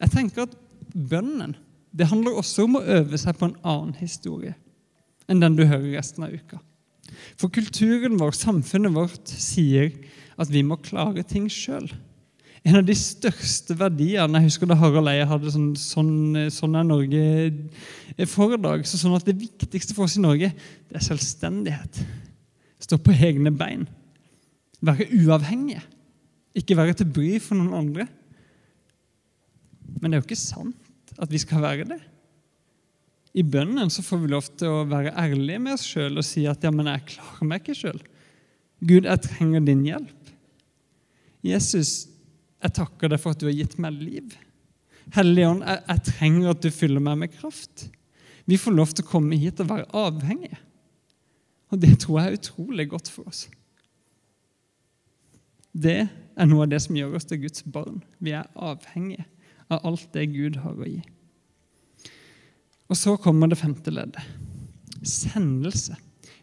Jeg 0.00 0.12
tenker 0.12 0.44
at 0.44 0.58
bønnen 0.94 1.56
det 1.90 2.06
handler 2.06 2.38
også 2.38 2.68
om 2.68 2.78
å 2.78 2.84
øve 2.98 3.18
seg 3.18 3.38
på 3.38 3.48
en 3.48 3.56
annen 3.66 3.96
historie 3.98 4.54
enn 5.30 5.42
den 5.42 5.56
du 5.58 5.64
hører 5.64 5.96
resten 5.96 6.26
av 6.26 6.34
uka. 6.34 6.58
For 7.38 7.50
kulturen 7.50 8.16
vår, 8.18 8.34
samfunnet 8.34 8.94
vårt, 8.94 9.30
sier 9.30 9.90
at 10.40 10.50
vi 10.50 10.62
må 10.66 10.78
klare 10.82 11.22
ting 11.26 11.48
sjøl 11.50 11.90
en 12.60 12.76
av 12.76 12.84
de 12.84 12.94
største 12.96 13.74
verdiene 13.78 14.40
Jeg 14.40 14.50
husker 14.50 14.68
da 14.68 14.76
Harald 14.76 15.08
Eie 15.08 15.28
hadde 15.28 15.52
sånn, 15.52 15.70
sånn, 15.80 16.10
sånn 16.52 16.76
er 16.76 16.84
Norge-foredrag. 16.88 18.84
Så 18.84 19.00
sånn 19.00 19.16
at 19.16 19.24
Det 19.28 19.38
viktigste 19.40 19.96
for 19.96 20.04
oss 20.04 20.18
i 20.20 20.24
Norge 20.24 20.52
det 20.52 20.98
er 20.98 21.06
selvstendighet. 21.06 22.02
Stå 22.80 22.98
på 23.00 23.14
egne 23.14 23.52
bein. 23.54 23.86
Være 24.84 25.08
uavhengige. 25.08 25.82
Ikke 26.56 26.76
være 26.76 26.98
til 26.98 27.08
bry 27.08 27.38
for 27.40 27.56
noen 27.56 27.76
andre. 27.78 28.08
Men 30.00 30.10
det 30.10 30.16
er 30.16 30.22
jo 30.22 30.28
ikke 30.30 30.40
sant 30.40 31.14
at 31.20 31.30
vi 31.32 31.40
skal 31.42 31.62
være 31.64 31.88
det. 31.90 32.00
I 33.36 33.44
bønnen 33.46 33.92
så 33.92 34.02
får 34.02 34.22
vi 34.22 34.30
lov 34.32 34.48
til 34.58 34.72
å 34.72 34.86
være 34.90 35.14
ærlige 35.20 35.60
med 35.62 35.76
oss 35.76 35.86
sjøl 35.86 36.18
og 36.18 36.26
si 36.26 36.46
at 36.50 36.64
ja, 36.66 36.72
men 36.74 36.88
jeg 36.90 37.12
klarer 37.12 37.46
meg 37.46 37.62
ikke 37.62 37.78
sjøl. 37.78 38.00
Gud, 38.80 39.06
jeg 39.06 39.22
trenger 39.26 39.62
din 39.62 39.84
hjelp. 39.86 40.32
Jesus 41.46 42.10
jeg 42.60 42.76
takker 42.76 43.08
deg 43.08 43.20
for 43.20 43.32
at 43.32 43.40
du 43.40 43.46
har 43.48 43.56
gitt 43.56 43.78
meg 43.80 43.96
liv. 43.96 44.34
Hellige 45.16 45.48
Ånd, 45.48 45.62
jeg, 45.64 45.80
jeg, 45.86 46.04
trenger 46.10 46.50
at 46.52 46.60
du 46.64 46.68
fyller 46.74 47.04
meg 47.04 47.22
med 47.22 47.32
kraft. 47.32 47.86
Vi 48.50 48.58
får 48.60 48.76
lov 48.76 48.92
til 48.92 49.06
å 49.06 49.10
komme 49.10 49.38
hit 49.40 49.62
og 49.62 49.70
være 49.70 49.88
avhengige. 49.96 50.58
Og 51.70 51.80
det 51.80 51.94
tror 52.02 52.18
jeg 52.18 52.28
er 52.28 52.38
utrolig 52.40 52.86
godt 52.90 53.08
for 53.12 53.30
oss. 53.30 53.46
Det 55.70 56.00
er 56.02 56.48
noe 56.50 56.66
av 56.66 56.72
det 56.72 56.82
som 56.82 56.98
gjør 56.98 57.14
oss 57.16 57.28
til 57.30 57.40
Guds 57.44 57.64
barn. 57.64 58.02
Vi 58.18 58.34
er 58.36 58.48
avhengige 58.58 59.24
av 59.70 59.86
alt 59.86 60.08
det 60.14 60.26
Gud 60.34 60.60
har 60.64 60.76
å 60.76 60.88
gi. 60.88 61.00
Og 62.90 62.98
så 62.98 63.14
kommer 63.22 63.50
det 63.50 63.60
femte 63.60 63.92
leddet. 63.94 64.22
Sendelse. 65.06 65.96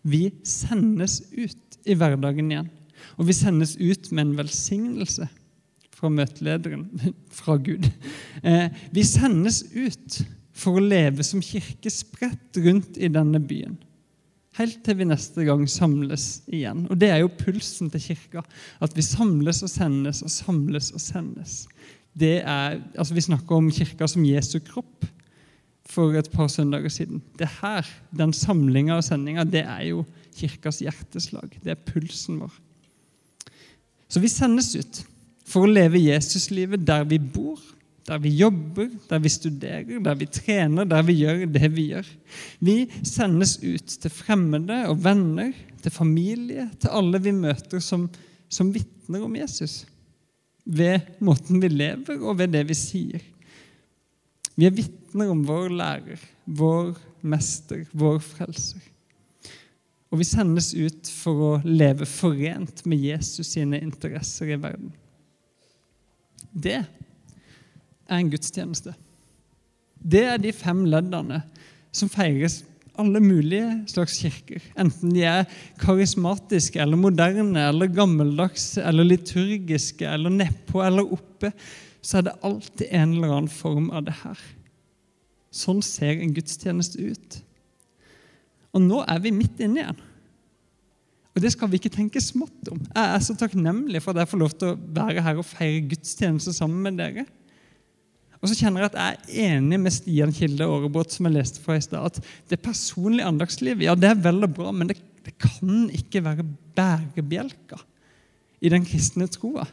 Vi 0.07 0.29
sendes 0.47 1.19
ut 1.35 1.79
i 1.87 1.95
hverdagen 1.97 2.51
igjen. 2.51 2.69
Og 3.19 3.27
vi 3.27 3.35
sendes 3.35 3.75
ut 3.77 4.09
med 4.11 4.23
en 4.23 4.37
velsignelse 4.39 5.27
fra 5.97 6.09
møtelederen, 6.13 6.87
fra 7.39 7.57
Gud. 7.59 7.89
Eh, 8.43 8.69
vi 8.93 9.03
sendes 9.05 9.63
ut 9.75 10.21
for 10.57 10.77
å 10.77 10.85
leve 10.85 11.25
som 11.25 11.43
kirke 11.43 11.91
spredt 11.93 12.57
rundt 12.63 12.97
i 12.97 13.09
denne 13.13 13.41
byen. 13.43 13.77
Helt 14.57 14.79
til 14.85 14.97
vi 14.97 15.05
neste 15.05 15.43
gang 15.45 15.67
samles 15.69 16.41
igjen. 16.49 16.87
Og 16.89 16.97
Det 16.97 17.11
er 17.13 17.21
jo 17.21 17.33
pulsen 17.37 17.91
til 17.93 18.01
kirka. 18.07 18.41
At 18.81 18.95
vi 18.97 19.05
samles 19.05 19.61
og 19.65 19.69
sendes 19.69 20.23
og 20.25 20.33
samles 20.33 20.89
og 20.95 21.03
sendes. 21.03 21.59
Det 22.17 22.39
er, 22.41 22.79
altså 22.97 23.13
Vi 23.13 23.27
snakker 23.27 23.55
om 23.55 23.71
kirka 23.71 24.07
som 24.09 24.25
Jesu 24.25 24.59
kropp 24.65 25.05
for 25.87 26.17
et 26.17 26.29
par 26.33 26.49
søndager 26.51 26.89
siden. 26.89 27.21
Det 27.39 27.47
her, 27.61 27.85
Den 28.17 28.33
samlinga 28.33 28.97
og 28.97 29.03
sendinga, 29.03 29.43
det 29.43 29.63
er 29.63 29.83
jo 29.91 30.05
kirkas 30.35 30.81
hjerteslag. 30.83 31.49
Det 31.63 31.73
er 31.73 31.85
pulsen 31.87 32.41
vår. 32.41 32.53
Så 34.07 34.19
vi 34.23 34.31
sendes 34.31 34.75
ut 34.75 35.01
for 35.47 35.65
å 35.65 35.71
leve 35.71 35.99
Jesuslivet 35.99 36.85
der 36.87 37.05
vi 37.07 37.19
bor, 37.19 37.59
der 38.07 38.21
vi 38.23 38.31
jobber, 38.39 38.87
der 39.09 39.19
vi 39.19 39.31
studerer, 39.31 39.99
der 40.03 40.15
vi 40.15 40.27
trener, 40.31 40.87
der 40.87 41.03
vi 41.03 41.17
gjør 41.21 41.43
det 41.51 41.71
vi 41.75 41.89
gjør. 41.91 42.07
Vi 42.63 42.77
sendes 43.03 43.57
ut 43.63 43.97
til 44.03 44.13
fremmede 44.13 44.85
og 44.87 45.01
venner, 45.03 45.51
til 45.83 45.91
familie, 45.91 46.69
til 46.79 46.93
alle 46.95 47.19
vi 47.23 47.35
møter 47.35 47.83
som, 47.83 48.07
som 48.49 48.71
vitner 48.73 49.23
om 49.27 49.35
Jesus. 49.35 49.85
Ved 50.67 51.19
måten 51.23 51.61
vi 51.63 51.69
lever, 51.71 52.19
og 52.19 52.41
ved 52.41 52.51
det 52.51 52.65
vi 52.67 52.75
sier. 52.75 53.23
Vi 54.57 54.67
er 54.67 54.75
vitner 54.75 55.31
om 55.31 55.45
vår 55.47 55.71
lærer, 55.71 56.21
vår 56.45 56.95
mester, 57.27 57.85
vår 57.95 58.19
frelser. 58.25 58.83
Og 60.11 60.21
vi 60.21 60.27
sendes 60.27 60.71
ut 60.75 61.09
for 61.11 61.43
å 61.43 61.51
leve 61.67 62.07
forent 62.09 62.83
med 62.87 63.03
Jesus 63.03 63.53
sine 63.55 63.79
interesser 63.83 64.53
i 64.53 64.59
verden. 64.59 64.93
Det 66.51 66.79
er 66.79 68.17
en 68.17 68.31
gudstjeneste. 68.31 68.95
Det 69.97 70.23
er 70.23 70.39
de 70.41 70.53
fem 70.55 70.85
leddene 70.87 71.41
som 71.95 72.09
feires 72.11 72.61
alle 73.01 73.21
mulige 73.23 73.69
slags 73.91 74.17
kirker. 74.21 74.63
Enten 74.79 75.13
de 75.15 75.23
er 75.27 75.47
karismatiske 75.81 76.81
eller 76.83 76.99
moderne 76.99 77.67
eller 77.69 77.91
gammeldagse 77.93 78.83
eller 78.85 79.07
liturgiske 79.07 80.07
eller 80.07 80.33
nedpå 80.33 80.83
eller 80.85 81.13
oppe, 81.17 81.51
så 82.01 82.19
er 82.19 82.27
det 82.27 82.37
alltid 82.45 82.87
en 82.91 83.15
eller 83.17 83.33
annen 83.35 83.51
form 83.51 83.89
av 83.91 84.05
det 84.07 84.15
her. 84.23 84.43
Sånn 85.53 85.81
ser 85.85 86.21
en 86.21 86.35
gudstjeneste 86.35 87.01
ut. 87.01 87.39
Og 88.75 88.83
nå 88.83 89.01
er 89.07 89.23
vi 89.23 89.33
midt 89.33 89.63
inne 89.63 89.81
igjen. 89.81 90.05
Og 91.37 91.43
det 91.43 91.51
skal 91.53 91.69
vi 91.69 91.77
ikke 91.77 91.93
tenke 91.93 92.21
smått 92.23 92.69
om. 92.73 92.79
Jeg 92.81 93.13
er 93.13 93.21
så 93.21 93.35
takknemlig 93.37 94.01
for 94.01 94.15
at 94.15 94.23
jeg 94.23 94.31
får 94.31 94.41
lov 94.41 94.53
til 94.57 94.71
å 94.71 94.77
være 94.97 95.21
her 95.25 95.37
og 95.37 95.45
feire 95.45 95.83
gudstjeneste 95.91 96.53
sammen 96.55 96.81
med 96.81 96.97
dere. 96.97 97.27
Og 98.37 98.49
så 98.49 98.57
kjenner 98.59 98.83
jeg 98.83 98.91
at 98.91 98.97
jeg 98.99 99.17
er 99.17 99.57
enig 99.57 99.79
med 99.81 99.93
Stian 99.95 100.33
Kilde 100.35 100.67
Aarebrot, 100.67 101.13
som 101.13 101.27
jeg 101.27 101.37
leste 101.39 101.61
fra 101.63 101.77
i 101.77 101.83
stad, 101.83 102.05
at 102.05 102.51
det 102.51 102.61
personlige 102.61 103.25
andagslivet 103.25 103.87
ja, 103.87 103.95
det 103.97 104.11
er 104.11 104.23
vel 104.27 104.45
og 104.45 104.53
bra, 104.59 104.73
men 104.75 104.91
det, 104.91 104.99
det 105.25 105.33
kan 105.41 105.87
ikke 105.93 106.23
være 106.25 106.45
bærebjelka 106.77 107.79
i 108.61 108.71
den 108.73 108.85
kristne 108.85 109.27
troa. 109.31 109.65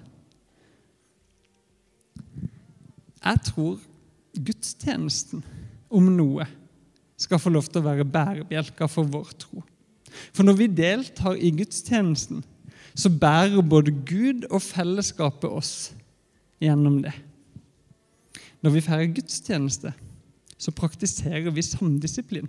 Jeg 3.24 3.40
tror 3.48 3.78
gudstjenesten, 4.34 5.44
om 5.94 6.08
noe, 6.16 6.46
skal 7.20 7.40
få 7.40 7.52
lov 7.54 7.68
til 7.68 7.80
å 7.80 7.86
være 7.86 8.08
bærebjelka 8.08 8.88
for 8.90 9.08
vår 9.08 9.30
tro. 9.44 9.62
For 10.34 10.46
når 10.46 10.58
vi 10.58 10.72
deltar 10.72 11.38
i 11.38 11.52
gudstjenesten, 11.54 12.42
så 12.94 13.10
bærer 13.10 13.62
både 13.66 13.94
Gud 14.06 14.44
og 14.50 14.62
fellesskapet 14.62 15.50
oss 15.50 15.74
gjennom 16.62 17.00
det. 17.04 17.14
Når 18.64 18.72
vi 18.72 18.80
feirer 18.80 19.12
gudstjeneste, 19.12 19.92
så 20.58 20.72
praktiserer 20.72 21.50
vi 21.52 21.62
samdisiplin. 21.62 22.48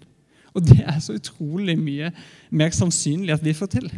Og 0.55 0.63
det 0.63 0.79
er 0.87 0.99
så 1.03 1.17
utrolig 1.17 1.75
mye 1.79 2.13
mer 2.55 2.71
sannsynlig 2.71 3.33
at 3.35 3.43
vi 3.43 3.53
får 3.53 3.73
til. 3.73 3.89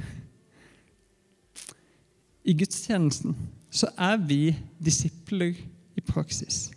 I 2.47 2.55
gudstjenesten 2.57 3.35
så 3.69 3.91
er 4.01 4.17
vi 4.17 4.55
disipler 4.81 5.53
i 5.97 6.01
praksis. 6.01 6.71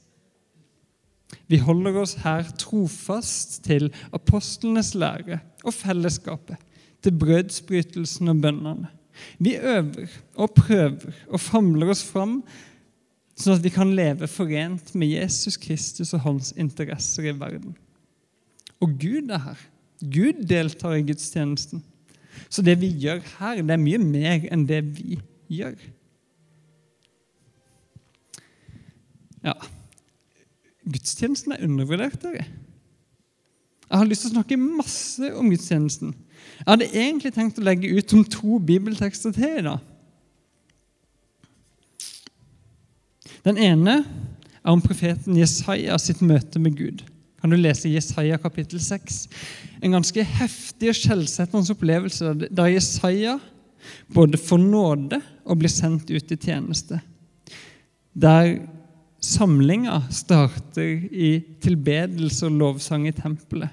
Vi 1.49 1.61
holder 1.63 2.03
oss 2.03 2.17
her 2.21 2.51
trofast 2.59 3.63
til 3.65 3.89
apostlenes 4.13 4.93
lære 4.99 5.41
og 5.65 5.75
fellesskapet, 5.75 6.59
til 7.01 7.17
brødsbrytelsen 7.17 8.29
og 8.29 8.43
bønnene. 8.43 8.91
Vi 9.39 9.57
øver 9.57 10.11
og 10.35 10.53
prøver 10.57 11.15
og 11.29 11.41
famler 11.41 11.93
oss 11.93 12.05
fram 12.05 12.43
sånn 13.41 13.57
at 13.57 13.65
vi 13.65 13.73
kan 13.73 13.93
leve 13.97 14.29
forent 14.31 14.93
med 14.99 15.13
Jesus 15.13 15.57
Kristus 15.61 16.13
og 16.17 16.25
hans 16.27 16.53
interesser 16.61 17.31
i 17.31 17.37
verden. 17.37 17.77
Og 18.81 18.97
Gud 19.01 19.31
er 19.33 19.43
her. 19.45 19.63
Gud 20.01 20.45
deltar 20.49 20.97
i 20.97 21.05
gudstjenesten. 21.05 21.83
Så 22.49 22.63
det 22.65 22.79
vi 22.81 22.89
gjør 23.03 23.21
her, 23.39 23.61
det 23.61 23.75
er 23.75 23.83
mye 23.83 24.01
mer 24.01 24.47
enn 24.53 24.65
det 24.69 24.81
vi 24.97 25.19
gjør. 25.53 25.77
Ja, 29.45 29.55
gudstjenesten 30.85 31.55
er 31.57 31.65
undervurdert, 31.65 32.21
dere. 32.23 32.47
Jeg 33.91 33.99
har 33.99 34.07
lyst 34.07 34.23
til 34.23 34.31
å 34.31 34.37
snakke 34.37 34.61
masse 34.61 35.31
om 35.35 35.49
gudstjenesten. 35.51 36.13
Jeg 36.61 36.69
hadde 36.69 36.91
egentlig 36.93 37.33
tenkt 37.35 37.59
å 37.59 37.65
legge 37.67 37.91
ut 37.91 38.13
om 38.15 38.23
to 38.25 38.61
bibeltekster 38.63 39.35
til 39.35 39.57
i 39.59 39.65
dag. 39.67 39.90
Den 43.47 43.59
ene 43.61 44.01
er 44.61 44.73
om 44.73 44.83
profeten 44.85 45.39
Jesaja 45.39 45.97
sitt 46.01 46.21
møte 46.25 46.61
med 46.61 46.77
Gud. 46.77 47.05
Kan 47.41 47.53
du 47.53 47.57
lese 47.57 47.89
Jesaja 47.89 48.37
kapittel 48.41 48.81
6? 48.85 49.23
En 49.81 49.97
ganske 49.97 50.25
heftig 50.37 50.91
og 50.93 50.99
skjellsettende 50.99 51.73
opplevelse 51.73 52.35
der 52.51 52.75
Jesaja 52.75 53.39
både 54.13 54.41
får 54.41 54.61
nåde 54.61 55.23
og 55.47 55.63
blir 55.63 55.73
sendt 55.73 56.11
ut 56.13 56.35
i 56.35 56.37
tjeneste. 56.37 57.01
Der 58.13 58.59
samlinga 59.25 60.03
starter 60.13 61.09
i 61.09 61.39
tilbedelse 61.65 62.49
og 62.49 62.59
lovsang 62.61 63.09
i 63.09 63.17
tempelet. 63.17 63.73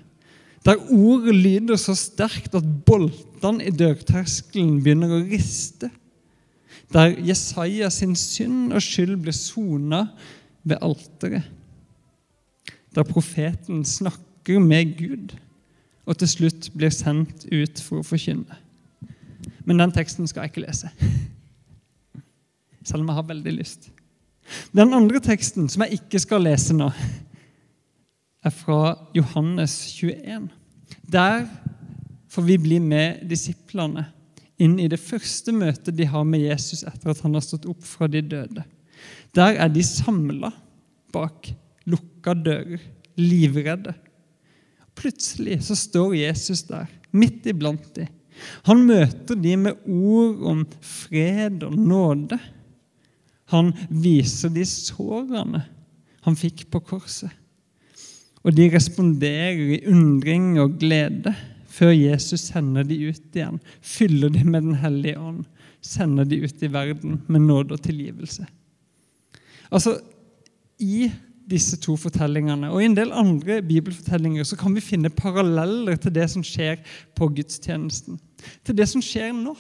Der 0.68 0.80
ordet 0.92 1.36
lyder 1.36 1.80
så 1.80 1.96
sterkt 1.96 2.56
at 2.56 2.66
boltene 2.88 3.68
i 3.68 3.72
dørterskelen 3.72 4.82
begynner 4.84 5.14
å 5.16 5.24
riste 5.28 5.92
der 6.94 7.18
Jesaja 7.20 7.90
sin 7.90 8.16
synd 8.16 8.74
og 8.74 8.82
skyld 8.82 9.18
ble 9.22 9.34
sona 9.36 10.06
ved 10.64 10.80
alteret. 10.82 11.44
Der 12.96 13.04
profeten 13.04 13.84
snakker 13.86 14.60
med 14.64 14.96
Gud 14.98 15.36
og 16.08 16.16
til 16.18 16.30
slutt 16.32 16.70
blir 16.76 16.94
sendt 16.96 17.46
ut 17.52 17.82
for 17.84 18.00
å 18.00 18.08
forkynne. 18.08 18.58
Men 19.68 19.84
den 19.84 19.92
teksten 19.92 20.28
skal 20.30 20.46
jeg 20.46 20.54
ikke 20.54 20.64
lese, 20.64 20.90
selv 22.88 23.04
om 23.04 23.10
jeg 23.12 23.18
har 23.20 23.28
veldig 23.28 23.54
lyst. 23.58 23.90
Den 24.72 24.96
andre 24.96 25.20
teksten, 25.20 25.68
som 25.68 25.84
jeg 25.84 26.00
ikke 26.00 26.22
skal 26.24 26.46
lese 26.48 26.76
nå, 26.76 26.88
er 28.48 28.54
fra 28.56 28.96
Johannes 29.16 29.76
21. 29.98 30.48
Der 31.12 31.50
får 32.32 32.48
vi 32.48 32.58
bli 32.62 32.80
med 32.80 33.26
disiplene 33.28 34.06
inn 34.62 34.78
i 34.82 34.90
det 34.90 35.00
første 35.02 35.54
møtet 35.54 35.96
de 35.98 36.08
har 36.10 36.26
med 36.28 36.46
Jesus 36.46 36.84
etter 36.88 37.14
at 37.14 37.22
han 37.24 37.38
har 37.38 37.46
stått 37.46 37.68
opp 37.70 37.84
fra 37.86 38.10
de 38.10 38.24
døde. 38.26 38.66
Der 39.38 39.60
er 39.62 39.70
de 39.70 39.84
samla 39.86 40.52
bak 41.14 41.52
lukka 41.88 42.34
dører, 42.34 42.82
livredde. 43.18 43.94
Plutselig 44.98 45.62
så 45.68 45.78
står 45.78 46.18
Jesus 46.18 46.66
der, 46.68 46.90
midt 47.14 47.46
iblant 47.50 47.86
de. 47.96 48.08
Han 48.68 48.84
møter 48.86 49.38
de 49.40 49.56
med 49.58 49.88
ord 49.90 50.44
om 50.52 50.64
fred 50.82 51.64
og 51.66 51.78
nåde. 51.78 52.38
Han 53.54 53.72
viser 53.90 54.52
de 54.54 54.66
sårene 54.68 55.64
han 56.28 56.36
fikk 56.36 56.66
på 56.74 56.82
korset. 56.84 57.32
Og 58.44 58.56
de 58.56 58.68
responderer 58.72 59.78
i 59.78 59.84
undring 59.88 60.58
og 60.60 60.76
glede 60.82 61.32
før 61.78 61.94
Jesus 61.94 62.48
sender 62.50 62.88
de 62.88 62.98
ut 63.10 63.38
igjen, 63.38 63.60
fyller 63.82 64.34
de 64.34 64.44
med 64.44 64.66
Den 64.66 64.78
hellige 64.82 65.20
ånd, 65.22 65.46
sender 65.82 66.26
de 66.26 66.42
ut 66.44 66.64
i 66.64 66.72
verden 66.74 67.22
med 67.28 67.46
nåde 67.46 67.78
og 67.78 67.84
tilgivelse. 67.86 68.48
Altså, 69.72 69.98
I 70.80 71.10
disse 71.48 71.78
to 71.80 71.96
fortellingene 72.00 72.70
og 72.74 72.82
i 72.82 72.88
en 72.90 72.98
del 72.98 73.14
andre 73.16 73.62
bibelfortellinger 73.64 74.48
så 74.48 74.58
kan 74.60 74.76
vi 74.76 74.84
finne 74.84 75.14
paralleller 75.14 75.96
til 76.02 76.14
det 76.16 76.28
som 76.34 76.44
skjer 76.46 76.82
på 77.16 77.30
gudstjenesten. 77.38 78.20
Til 78.68 78.78
det 78.78 78.90
som 78.92 79.04
skjer 79.04 79.32
nå. 79.36 79.56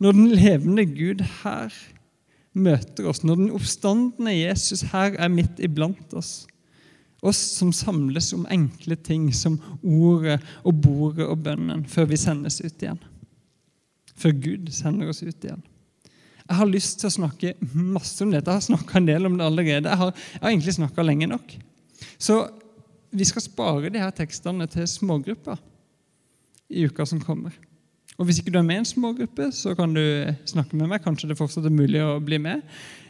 Når 0.00 0.16
den 0.16 0.28
levende 0.32 0.84
Gud 0.88 1.24
her 1.42 1.72
møter 2.56 3.08
oss, 3.08 3.22
når 3.24 3.40
den 3.40 3.50
oppstandende 3.54 4.34
Jesus 4.34 4.82
her 4.92 5.16
er 5.16 5.32
midt 5.32 5.60
iblant 5.62 6.14
oss, 6.16 6.46
oss 7.20 7.40
som 7.56 7.72
samles 7.72 8.32
om 8.32 8.46
enkle 8.50 8.96
ting 8.96 9.28
som 9.36 9.58
ordet 9.82 10.38
og 10.64 10.78
bordet 10.84 11.26
og 11.26 11.42
bønnen 11.44 11.84
før 11.88 12.08
vi 12.12 12.20
sendes 12.20 12.60
ut 12.62 12.82
igjen. 12.82 13.00
Før 14.20 14.36
Gud 14.36 14.70
sender 14.74 15.10
oss 15.12 15.22
ut 15.22 15.44
igjen. 15.44 15.62
Jeg 16.50 16.58
har 16.58 16.66
lyst 16.66 16.98
til 16.98 17.06
å 17.06 17.14
snakke 17.14 17.52
masse 17.70 18.24
om 18.24 18.32
dette. 18.32 18.50
Jeg 18.50 18.58
har 18.58 18.66
snakka 18.66 18.98
en 18.98 19.06
del 19.06 19.28
om 19.28 19.36
det 19.38 19.46
allerede. 19.46 19.86
Jeg 19.86 20.00
har, 20.00 20.14
jeg 20.34 20.42
har 20.42 20.50
egentlig 20.50 20.74
snakka 20.80 21.04
lenge 21.06 21.28
nok. 21.30 21.52
Så 22.18 22.40
vi 23.14 23.26
skal 23.28 23.44
spare 23.44 23.92
de 23.92 24.02
her 24.02 24.10
tekstene 24.14 24.66
til 24.70 24.88
smågrupper 24.90 25.60
i 26.70 26.86
uka 26.90 27.06
som 27.06 27.22
kommer. 27.22 27.54
Og 28.18 28.26
Hvis 28.26 28.40
ikke 28.42 28.52
du 28.52 28.58
er 28.60 28.66
med 28.66 28.80
i 28.80 28.82
en 28.82 28.88
smågruppe, 28.88 29.46
så 29.54 29.76
kan 29.78 29.94
du 29.94 30.02
snakke 30.44 30.76
med 30.76 30.90
meg. 30.90 31.04
Kanskje 31.04 31.30
det 31.30 31.38
fortsatt 31.38 31.64
er 31.64 31.72
mulig 31.72 32.02
å 32.04 32.18
bli 32.20 32.40
med. 32.42 32.66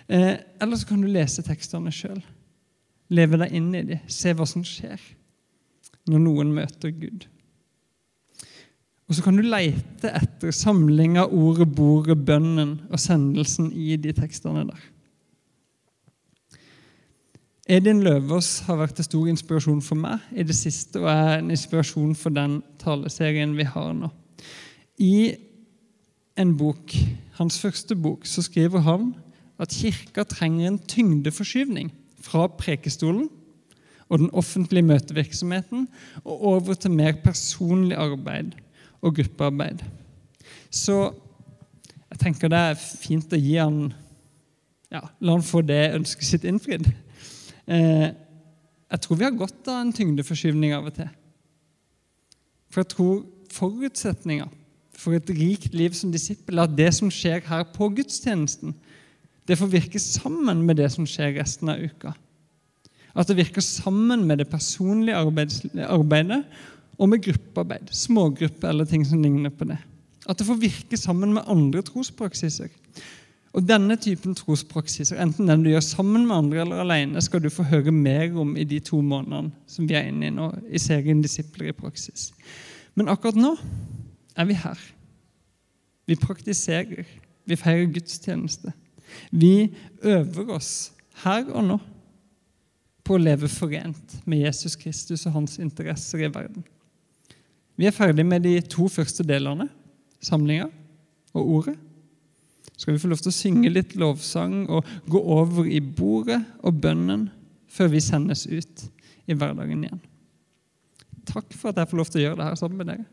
Eh, 0.07 0.37
eller 0.63 0.79
så 0.79 0.87
kan 0.87 1.01
du 1.03 1.09
lese 1.11 1.43
tekstene 1.43 1.91
sjøl. 1.95 2.21
Leve 3.11 3.41
deg 3.41 3.55
inn 3.59 3.73
i 3.75 3.83
dem. 3.87 4.07
Se 4.11 4.35
hva 4.37 4.47
som 4.47 4.65
skjer 4.67 5.01
når 6.11 6.23
noen 6.25 6.55
møter 6.55 6.95
Gud. 6.95 7.27
Og 9.11 9.17
så 9.17 9.25
kan 9.27 9.35
du 9.35 9.43
leite 9.43 10.13
etter 10.15 10.55
samling 10.55 11.17
av 11.19 11.33
ordet, 11.35 11.67
bordet, 11.75 12.15
bønnen 12.27 12.77
og 12.87 13.03
sendelsen 13.03 13.73
i 13.75 13.97
de 13.99 14.15
tekstene 14.15 14.63
der. 14.69 14.85
Edin 17.71 18.03
Løvaas 18.03 18.65
har 18.67 18.81
vært 18.81 18.99
en 18.99 19.07
stor 19.07 19.27
inspirasjon 19.31 19.83
for 19.83 19.99
meg 19.99 20.23
i 20.31 20.47
det 20.47 20.57
siste, 20.59 21.03
og 21.03 21.11
er 21.11 21.37
en 21.39 21.51
inspirasjon 21.55 22.17
for 22.19 22.35
den 22.35 22.61
taleserien 22.83 23.53
vi 23.59 23.67
har 23.67 23.93
nå. 23.95 24.11
I 25.03 25.35
en 26.39 26.55
bok, 26.59 26.95
hans 27.39 27.59
første 27.63 27.95
bok 27.99 28.27
så 28.27 28.43
skriver 28.47 28.83
han 28.87 29.13
at 29.61 29.75
kirka 29.75 30.25
trenger 30.27 30.71
en 30.71 30.81
tyngdeforskyvning 30.91 31.91
fra 32.21 32.47
prekestolen 32.61 33.29
og 34.11 34.19
den 34.19 34.31
offentlige 34.37 34.87
møtevirksomheten 34.87 35.87
og 36.25 36.45
over 36.55 36.75
til 36.75 36.95
mer 36.95 37.19
personlig 37.25 37.97
arbeid 37.97 38.57
og 39.01 39.15
gruppearbeid. 39.17 39.85
Så 40.71 41.13
jeg 42.11 42.19
tenker 42.25 42.51
det 42.51 42.63
er 42.73 42.79
fint 42.79 43.33
å 43.33 43.39
gi 43.39 43.57
han 43.59 43.93
ja, 44.91 45.05
La 45.23 45.37
han 45.37 45.47
få 45.47 45.63
det 45.63 45.93
ønsket 45.95 46.27
sitt 46.27 46.45
innfridd. 46.49 46.89
Eh, 47.71 48.09
jeg 48.91 49.03
tror 49.05 49.19
vi 49.21 49.27
har 49.29 49.37
godt 49.39 49.69
av 49.71 49.85
en 49.85 49.93
tyngdeforskyvning 49.95 50.75
av 50.75 50.89
og 50.91 50.97
til. 50.97 51.11
For 52.71 52.83
jeg 52.83 52.91
tror 52.97 53.21
forutsetninga 53.55 54.49
for 54.99 55.17
et 55.17 55.31
rikt 55.33 55.75
liv 55.75 55.95
som 55.97 56.11
disippel 56.13 56.61
at 56.63 56.75
det 56.77 56.91
som 56.97 57.11
skjer 57.13 57.45
her 57.47 57.63
på 57.75 57.89
gudstjenesten, 57.97 58.75
det 59.51 59.59
får 59.59 59.73
virke 59.73 59.99
sammen 59.99 60.63
med 60.67 60.79
det 60.79 60.87
som 60.95 61.07
skjer 61.09 61.35
resten 61.35 61.73
av 61.73 61.81
uka. 61.83 62.15
At 63.19 63.27
det 63.27 63.41
virker 63.41 63.65
sammen 63.65 64.23
med 64.29 64.39
det 64.39 64.47
personlige 64.51 65.19
arbeidet 65.19 66.45
og 67.01 67.09
med 67.11 67.25
gruppearbeid, 67.25 67.89
smågrupper 67.91 68.71
eller 68.71 68.87
ting 68.87 69.03
som 69.09 69.23
ligner 69.23 69.51
på 69.51 69.67
det. 69.67 69.79
At 70.29 70.39
det 70.39 70.47
får 70.47 70.61
virke 70.61 70.99
sammen 71.01 71.33
med 71.35 71.49
andre 71.51 71.83
trospraksiser. 71.83 72.71
Og 73.51 73.65
Denne 73.67 73.97
typen 73.99 74.37
trospraksiser, 74.39 75.19
enten 75.19 75.49
den 75.51 75.65
du 75.65 75.73
gjør 75.73 75.83
sammen 75.83 76.29
med 76.29 76.37
andre 76.37 76.61
eller 76.63 76.85
alene, 76.85 77.23
skal 77.25 77.43
du 77.43 77.51
få 77.51 77.67
høre 77.67 77.91
mer 77.91 78.37
om 78.39 78.53
i 78.55 78.65
de 78.69 78.79
to 78.79 79.01
månedene 79.03 79.51
som 79.67 79.89
vi 79.91 79.97
er 79.99 80.07
inne 80.07 80.29
i 80.29 80.35
nå, 80.35 80.53
i 80.71 80.79
serien 80.79 81.23
Disipler 81.23 81.73
i 81.73 81.75
praksis. 81.75 82.29
Men 82.95 83.11
akkurat 83.11 83.41
nå 83.41 83.57
er 84.39 84.47
vi 84.47 84.55
her. 84.55 84.79
Vi 86.07 86.19
praktiserer. 86.21 87.09
Vi 87.47 87.59
feirer 87.59 87.91
gudstjeneste. 87.91 88.71
Vi 89.31 89.71
øver 90.03 90.55
oss 90.57 90.93
her 91.25 91.49
og 91.51 91.65
nå 91.67 91.79
på 93.05 93.17
å 93.17 93.21
leve 93.21 93.49
forent 93.51 94.19
med 94.29 94.45
Jesus 94.45 94.77
Kristus 94.79 95.27
og 95.27 95.35
hans 95.39 95.59
interesser 95.63 96.23
i 96.23 96.31
verden. 96.31 96.65
Vi 97.81 97.89
er 97.89 97.97
ferdig 97.97 98.27
med 98.29 98.45
de 98.45 98.59
to 98.61 98.87
første 98.93 99.25
delene, 99.27 99.71
samlinga 100.21 100.69
og 101.33 101.55
ordet. 101.57 101.77
Så 102.75 102.85
skal 102.85 102.95
vi 102.95 103.03
få 103.03 103.11
lov 103.11 103.21
til 103.21 103.33
å 103.33 103.37
synge 103.37 103.73
litt 103.73 103.97
lovsang 103.99 104.63
og 104.73 104.89
gå 105.11 105.21
over 105.21 105.69
i 105.69 105.81
bordet 105.81 106.41
og 106.65 106.81
bønnen 106.81 107.29
før 107.71 107.91
vi 107.93 108.03
sendes 108.05 108.47
ut 108.49 108.87
i 109.31 109.37
hverdagen 109.37 109.85
igjen. 109.85 110.03
Takk 111.29 111.53
for 111.55 111.71
at 111.71 111.81
jeg 111.81 111.91
får 111.91 112.01
lov 112.01 112.11
til 112.11 112.23
å 112.23 112.25
gjøre 112.25 112.41
det 112.41 112.47
her 112.49 112.61
sammen 112.61 112.81
med 112.81 112.91
dere. 112.93 113.09